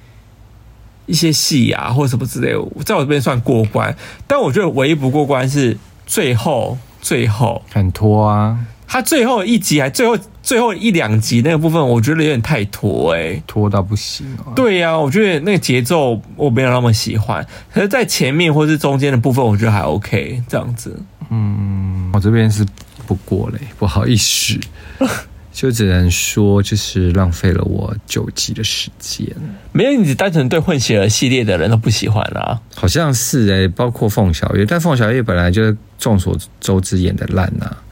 [1.06, 3.96] 一些戏啊或者什么之类的，在我这边算过关。
[4.26, 8.58] 但我觉得唯一不过关是最后最后很拖啊。
[8.86, 14.54] 他最后一集还最后最后一两集那个部分，我觉得有点太拖哎、欸，拖到不行啊！
[14.54, 17.44] 对呀、啊，我觉得那个节奏我没有那么喜欢。
[17.72, 20.96] 可是，在前面或是中间的部分，我觉得还 OK 这样子。
[21.30, 22.64] 嗯，我这边是
[23.06, 24.58] 不过嘞，不好意思。
[25.52, 29.26] 就只能说就是浪费了我九集的时间。
[29.72, 32.60] 没有，你只单纯对混血儿系列的人都不喜欢啊？
[32.74, 37.82] 好像是哎、欸，包括凤小岳，但凤小岳本来就是众所周知演的烂呐、啊。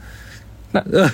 [0.91, 1.09] 那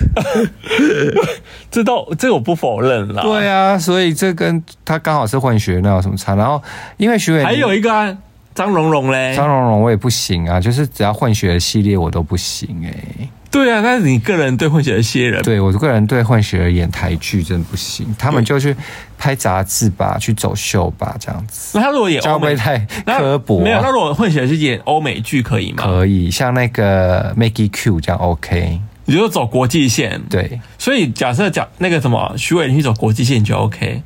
[1.69, 3.21] 这倒这我不否认啦。
[3.23, 6.35] 对啊，所以这跟他刚好是混血，那有什么差？
[6.35, 6.61] 然后
[6.97, 8.17] 因为徐伟还有一个
[8.53, 13.29] 张荣荣嘞，张荣荣我也不行啊，就是只要混血的系列我都不行哎、欸。
[13.49, 18.73] 对啊，但是你个人对混血的系列人，对我个人对混血而演台剧真的不行，他们就去
[19.17, 21.77] 拍杂志吧，去走秀吧，这样子。
[21.77, 25.83] 那他如果演欧美太刻薄，没有，那如果混血儿是演欧美剧可以吗？
[25.83, 28.79] 可以，像那个 Maggie Q 这样 OK。
[29.05, 30.59] 你就走国际线，对。
[30.77, 34.01] 所以假设讲那个什么徐伟宁去走国际线就 OK。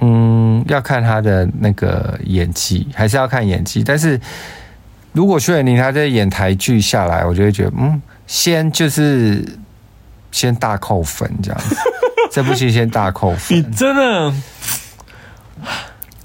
[0.00, 3.82] 嗯，要看他的那个演技，还是要看演技。
[3.84, 4.20] 但是
[5.12, 8.02] 如果徐伟宁他在演台剧下来，我就会觉得嗯。
[8.26, 9.44] 先就是
[10.32, 11.76] 先大扣分这样子，
[12.32, 13.58] 这部戏先大扣分。
[13.58, 14.34] 你真的，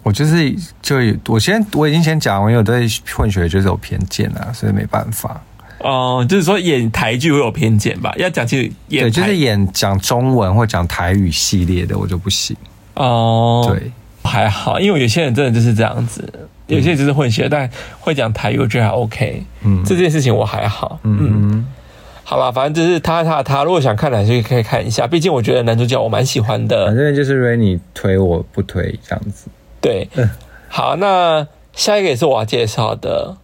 [0.01, 0.95] 我就是就
[1.27, 5.41] 我先我已经先讲，我有对混血就是有偏见啊，所以没办法。
[5.80, 8.13] 哦，就是说演台剧会有偏见吧？
[8.17, 12.55] 要讲清楚，对，就是演讲中文或讲台语系列的，我就不行。
[12.95, 13.91] 哦，对，
[14.23, 16.32] 还好，因为有些人真的就是这样子。
[16.67, 17.69] 有些人就是混血，但
[17.99, 19.43] 会讲台语，我觉得还 OK。
[19.63, 20.99] 嗯，这件事情我还好。
[21.03, 21.17] 嗯。
[21.21, 21.67] 嗯
[22.23, 25.07] 好吧，反正就是他他他，如果想看的就可以看一下。
[25.07, 26.86] 毕竟我觉得男主角我蛮喜欢的。
[26.86, 29.47] 反正就是 Rainy 推我不推这样子。
[29.82, 30.07] 对，
[30.69, 33.36] 好，那下一个也是我要介绍的，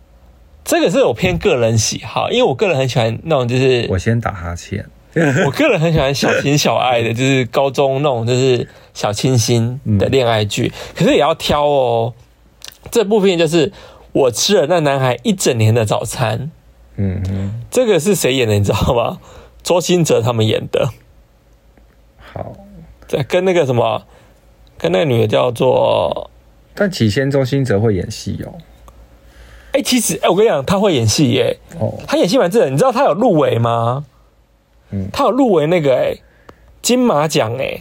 [0.66, 4.86] 这个是我偏个人喜好，因为我个人很喜欢那种就是我先打哈欠。
[5.46, 12.14] 我个人很喜欢小情小爱的，就是高中那种就是小清新的恋爱剧，可是也要挑哦。
[12.92, 13.72] 这部片就是
[14.12, 16.52] 我吃了那男孩一整年的早餐。
[16.98, 18.56] 嗯嗯，这个是谁演的？
[18.56, 19.20] 你知道吗？
[19.64, 20.90] 周兴哲他们演的。
[22.18, 22.54] 好，
[23.08, 24.04] 在跟那个什么，
[24.78, 26.30] 跟那个女的叫做……
[26.74, 28.54] 但起先周兴哲会演戏哦。
[29.76, 31.58] 哎，其实哎，我跟你讲，他会演戏耶。
[31.78, 32.70] 哦，他演戏蛮正的。
[32.70, 34.06] 你知道他有入围吗？
[34.92, 36.16] 嗯，他有入围那个哎
[36.82, 37.78] 金马奖哎。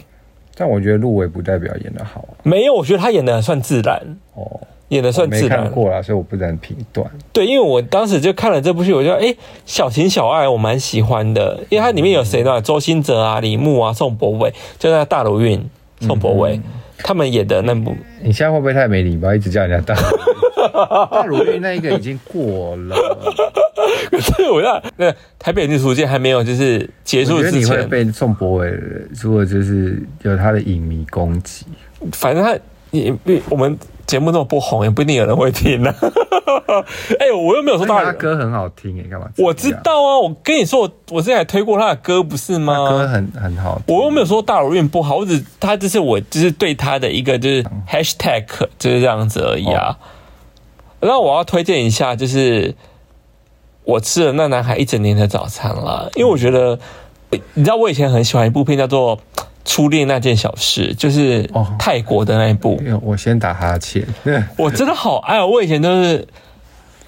[0.57, 2.27] 但我觉得入围不代表演的好。
[2.43, 4.17] 没有，我觉得他演的算自然。
[4.33, 4.59] 哦。
[4.89, 7.09] 演的算自然，没看过啦，所以我不能评断。
[7.33, 11.57] 对，因为我当时就看了这部戏，我就哎、欸，小情小爱，我蛮喜欢的。
[11.69, 12.61] 因为它里面有谁呢？
[12.61, 15.59] 周兴哲啊、李牧啊、宋博伟，就在大鲁运、
[16.01, 16.63] 宋博伟、嗯、
[16.99, 17.95] 他们演的那部。
[18.21, 19.99] 你现在会不会太没礼貌，一直叫人家大
[21.11, 22.95] 大鲁韵那一个已经过了。
[24.09, 28.71] 可是我要那台北女图鉴还没有就是结束之前，你会被宋博伟
[29.21, 31.65] 如果就是有他的影迷攻击。
[32.11, 32.57] 反正他
[32.91, 33.13] 也
[33.49, 33.77] 我们。
[34.05, 35.97] 节目那么不红，也不一定有人会听呢、啊。
[37.19, 39.27] 哎、欸，我又没有说他歌很好听，哎，干嘛？
[39.39, 42.87] 我知道啊，我跟你说，我我之前还推过他的歌，不是吗？
[42.87, 43.95] 歌很很好听。
[43.95, 48.45] 我又没有说大鲁韵不好，我只他这是我就是对他的一个就是 hashtag
[48.77, 49.97] 就是这样子而已啊。
[51.05, 52.75] 那、哦、我要推荐一下，就是
[53.83, 56.79] 我吃了那男孩一整年的早餐了，因为我觉得，
[57.53, 59.19] 你知道我以前很喜欢一部片叫做。
[59.67, 61.49] 初恋那件小事，就是
[61.79, 62.79] 泰国的那一部。
[62.87, 64.05] 哦、我先打哈欠。
[64.59, 65.47] 我真的好爱哦！
[65.47, 66.27] 我以前都是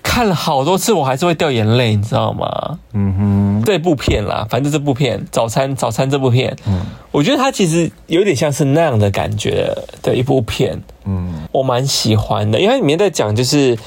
[0.07, 2.79] 看了好多次，我还是会掉眼泪，你知道吗？
[2.93, 6.81] 嗯哼，这部片啦，反正这部片《早餐早餐》这部片，嗯，
[7.11, 10.81] 我觉得它其实有点像是那样的感觉的一部片。
[11.05, 13.77] 嗯，我蛮喜欢的，因为它里面在讲就是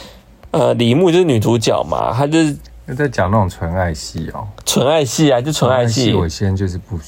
[0.51, 2.57] 呃，李牧就是女主角嘛，她就是
[2.97, 6.13] 在讲那种纯爱戏哦，纯爱戏啊，就纯爱戏。
[6.13, 6.99] 我先就是不。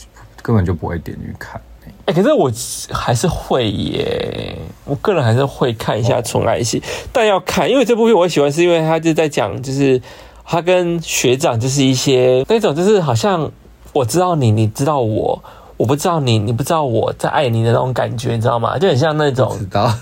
[0.45, 1.61] 根本就不会点进去看，
[2.05, 2.51] 哎、欸，可是我
[2.91, 6.83] 还是会耶，我个人还是会看一下纯爱戏，
[7.13, 10.03] 但要看，因为这部片我喜欢，是因为他就在讲，就是
[10.45, 13.51] 他跟学长就是一些那种，就是好像
[13.93, 15.41] 我知道你，你知道我，
[15.77, 18.77] 我不知道你，你不知道我在爱你的那种感觉，你知道吗？
[18.79, 19.95] 就很像那种，知道，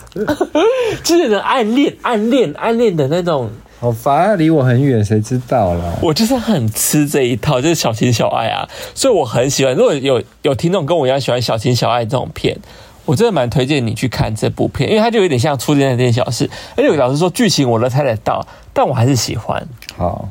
[1.05, 3.51] 就是暗恋、暗恋、暗恋的那种。
[3.81, 4.37] 好烦啊！
[4.37, 5.99] 离我很远，谁知道啦？
[6.03, 9.75] 我就是很吃这一套，就是小情小爱啊，所以我很喜欢。
[9.75, 12.59] 如果有有听众跟我一样喜欢小情小爱这种片，
[13.07, 16.51] 我真的蛮推荐你去看这部片，因为它就有点像初恋那件小事。
[16.77, 19.67] 而且老实说，剧情我都猜得到，但我还是喜欢。
[19.97, 20.29] 好，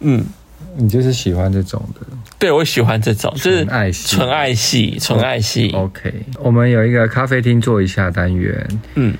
[0.00, 0.22] 嗯，
[0.76, 2.06] 你就是喜欢这种的。
[2.38, 5.70] 对，我喜欢这种，就是纯爱系，纯爱系，纯爱系。
[5.72, 9.16] OK，我们有一个咖啡厅做一下单元，嗯。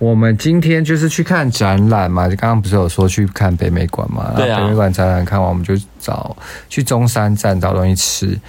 [0.00, 4.32] 我们今天就是去看展览嘛，就刚刚不是有说去看北美馆嘛？
[4.34, 4.58] 对啊。
[4.58, 6.34] 北美馆展览看完，我们就找
[6.70, 8.40] 去中山站找东西吃。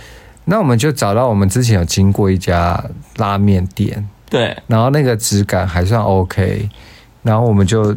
[0.46, 2.82] 那我们就找到我们之前有经过一家
[3.18, 4.58] 拉面店，对。
[4.66, 6.70] 然后那个质感还算 OK，
[7.22, 7.96] 然后我们就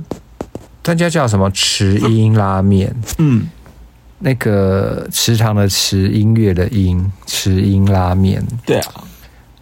[0.84, 3.48] 那家叫什么池音拉面，嗯，
[4.18, 8.92] 那个池塘的池，音乐的音，池音拉面，对啊。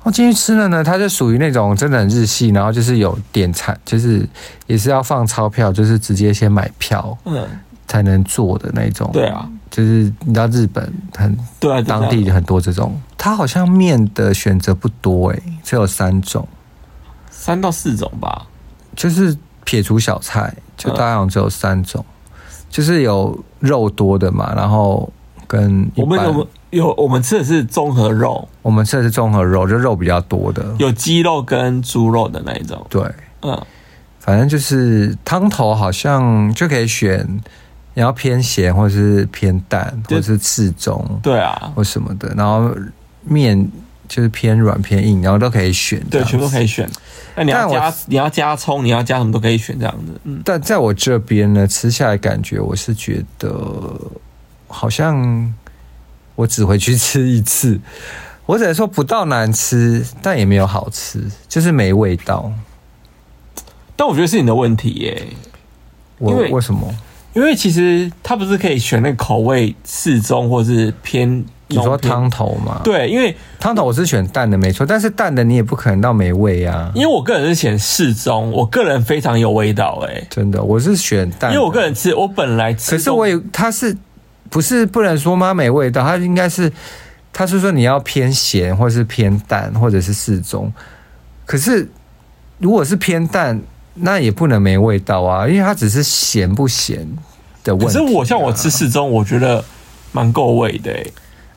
[0.05, 4.29] 我进去吃了呢，它就属于那种真的很日系，然后就是有点餐，就是
[4.67, 7.47] 也是要放钞票，就是直接先买票，嗯，
[7.87, 9.09] 才能坐的那种。
[9.13, 13.01] 对啊，就是你知道日本很对，当地很多这种。
[13.17, 16.49] 它好像面的选择不多诶，只有三种，
[17.31, 18.47] 三到四种吧。
[18.97, 22.05] 就是撇除小菜，就大概好像只有三种，
[22.69, 25.11] 就是有肉多的嘛，然后
[25.47, 26.49] 跟我们有。
[26.73, 32.85] 有，我们吃的是综合肉，我们吃的是综合肉，就肉比较多的，有鸡肉跟猪肉的那一种。
[32.89, 33.03] 对，
[33.43, 33.63] 嗯，
[34.19, 37.29] 反正就是汤头好像就可以选，
[37.93, 42.33] 你要偏咸或者是偏淡，或者是适中，对啊，或什么的。
[42.35, 42.75] 然后
[43.23, 43.71] 面
[44.09, 46.89] 就是偏软偏硬，然后都可以选，对，全部都可以选。
[47.37, 50.19] 那你要加，你要加葱，你要加什么都可以选这样子。
[50.25, 53.95] 嗯，但在我这边呢，吃下来感觉我是觉得
[54.69, 55.53] 好像。
[56.43, 57.81] 我只回去吃一次，
[58.47, 62.53] 我只能说不到难吃，但也没有好吃，就是没味道。
[63.95, 65.23] 但我觉得是你的问题耶。
[66.19, 66.93] 我为什么？
[67.35, 72.81] 因为其实它不是可以选那个口味适中，或是偏你说汤头嘛？
[72.83, 76.91] 对，因为汤头我是选淡的没错，但是淡的你也不可能到没味啊。
[76.95, 83.97] 因为我个人是选适中，我个人非常有味道哎，真的，我是选淡，因为我个人吃，我本来吃，可是我也它是。
[84.53, 85.55] 不是不能说妈？
[85.55, 86.71] 没味道，它应该是，
[87.33, 90.71] 它是说你要偏咸，或是偏淡，或者是适中。
[91.47, 91.89] 可是
[92.59, 93.59] 如果是偏淡，
[93.95, 96.99] 那也不能没味道啊，因为它只是咸不咸
[97.65, 97.99] 的问题啊。
[97.99, 99.65] 可是我像我吃适中，我觉得
[100.13, 101.13] 蛮够味的欸。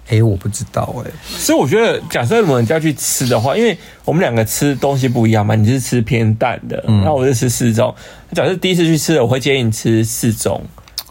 [0.07, 1.11] 欸，我不知道欸。
[1.27, 7.93] 所以我觉得，假设我们要去吃的话，因为我们两个吃东西不一样嘛，你是吃偏淡的，那我是吃适中。
[8.31, 10.63] 假设第一次去吃的，我会建议你吃适中。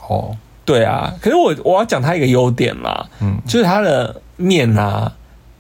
[0.09, 0.35] 哦。
[0.65, 5.13] 对啊，可是我我要讲它一个优点啦，嗯，就是它的面啊，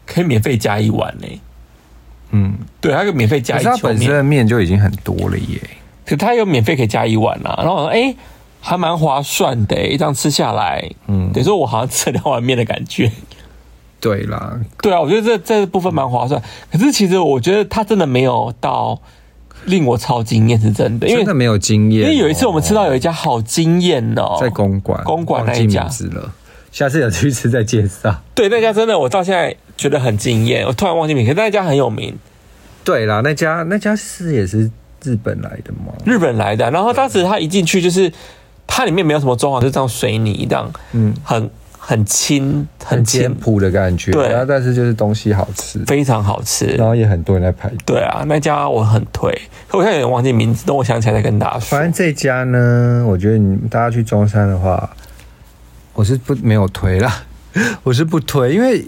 [0.06, 1.26] 可以免费加一碗呢，
[2.30, 5.60] 嗯，对，它可以免费加一碗面，它本身的面就已经很多了耶，
[6.06, 8.14] 可它有免费可以加一碗啊，然后我说，哎，
[8.60, 13.12] 还蛮划算的，一张吃下来，嗯，等于说我好像吃了两碗面的感觉，
[14.00, 16.42] 对啦，对啊，我觉得这这部分蛮划算，
[16.72, 19.00] 可是其实我觉得它真的没有到。
[19.66, 22.02] 令我超惊艳是真的，因为真的没有经验。
[22.02, 26.32] 因为有一次我们吃到有一家好惊艳哦，在公馆，公馆那一家了。
[26.72, 28.22] 下次有去吃再介绍。
[28.34, 30.66] 对，那家真的我到现在觉得很惊艳。
[30.66, 32.16] 我突然忘记名，可是那家很有名。
[32.82, 34.70] 对啦，那家那家是也是
[35.02, 35.92] 日本来的吗？
[36.04, 36.70] 日本来的。
[36.70, 38.12] 然后当时他一进去就是，
[38.66, 41.50] 它里面没有什么装潢，就这样水泥这样，嗯，很。
[41.86, 47.78] 很轻，很简朴的感觉，对，然后但是就是东西好吃，非常好吃，然后也很多人在排队。
[47.84, 49.30] 对啊，那家我很推，
[49.68, 51.76] 可我现在有点忘记名字，等我想起来再跟大家说。
[51.76, 54.88] 反正这家呢，我觉得你大家去中山的话，
[55.92, 57.22] 我是不没有推啦，
[57.84, 58.82] 我是不推，因为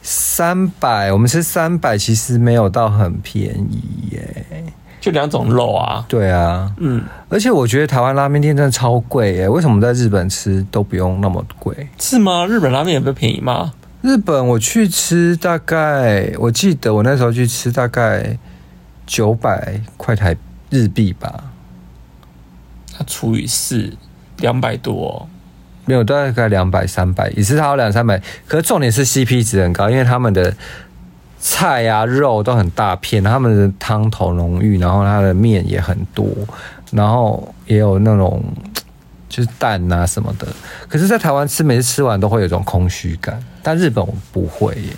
[0.00, 4.46] 三百，我们吃三百，其实没有到很便宜耶。
[5.04, 11.76] 就两种肉啊，对啊，嗯，而且我觉得台湾拉面店真的超贵耶，为什么在日本吃都不用那么贵？
[11.98, 12.46] 是吗？
[12.46, 13.74] 日本拉面也不便宜吗？
[14.00, 18.38] 日本我去吃大概，我记得我那时候去吃大概
[19.06, 20.34] 九百块台
[20.70, 21.52] 日币吧，
[22.96, 23.92] 它除以四，
[24.38, 25.28] 两百多，
[25.84, 30.54] 没有，大概两百三百，也是它有两三百，可是重点是 CP 值很高，因为他们的。
[31.46, 36.26] 菜啊，肉都很大片，他们的汤头浓郁，然后它的面也很多，
[36.90, 38.42] 然后也有那种
[39.28, 40.46] 就是蛋啊什么的。
[40.88, 44.96] 可是，在台湾吃，每次吃完都会有一种空虚感，但日本我不会耶。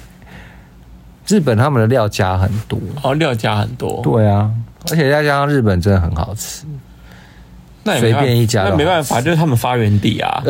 [1.26, 4.48] 日本他们的料加很多，哦，料加很多，对啊，
[4.88, 6.64] 而且再加上日本真的很好吃，
[7.82, 10.44] 那随便一家，那没办法，就是他们发源地啊。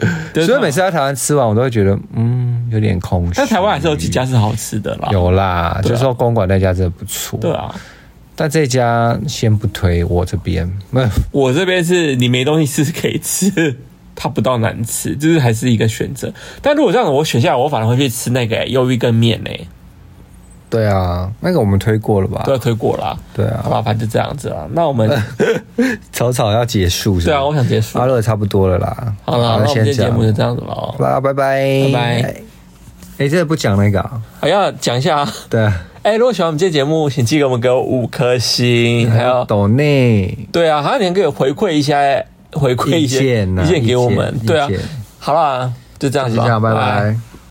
[0.46, 3.32] 所以每次在台湾吃完，我都会觉得嗯有点空虚。
[3.36, 7.38] 但台湾还是有几家是好吃的啦，有啦，就是说公馆那家真的不错。
[7.40, 7.74] 对啊，
[8.34, 10.70] 但这家先不推，我这边，
[11.30, 13.76] 我这边是你没东西吃可以吃，
[14.14, 16.32] 它不到难吃，就是还是一个选择。
[16.62, 19.50] 但如果这样子我选下来，我反而会去吃那个鱿鱼跟面呢。
[20.70, 22.42] 对啊，那个我们推过了吧？
[22.46, 23.18] 对，推过了。
[23.34, 24.68] 对啊，好吧，反正就这样子了。
[24.72, 25.10] 那我们
[26.12, 27.32] 草草要结束是吧？
[27.32, 27.98] 对啊，我想结束。
[27.98, 29.12] 阿乐差不多了啦。
[29.24, 30.72] 好了，那我们今天节目就这样子了。
[30.72, 32.34] 好啦，拜拜，拜拜。
[33.18, 34.22] 哎，这个不讲那个啊？
[34.40, 35.18] 还要讲一下。
[35.18, 35.68] 啊对。
[36.02, 40.46] 哎，如果喜欢我们这节目，请记得我们给我五颗星，还有抖内。
[40.52, 41.98] 对啊，还有你可以回馈一下，
[42.52, 44.38] 回馈一些意见给我们。
[44.46, 44.68] 对啊。
[45.18, 46.60] 好啦，就这样子吧。
[46.60, 47.29] 拜拜。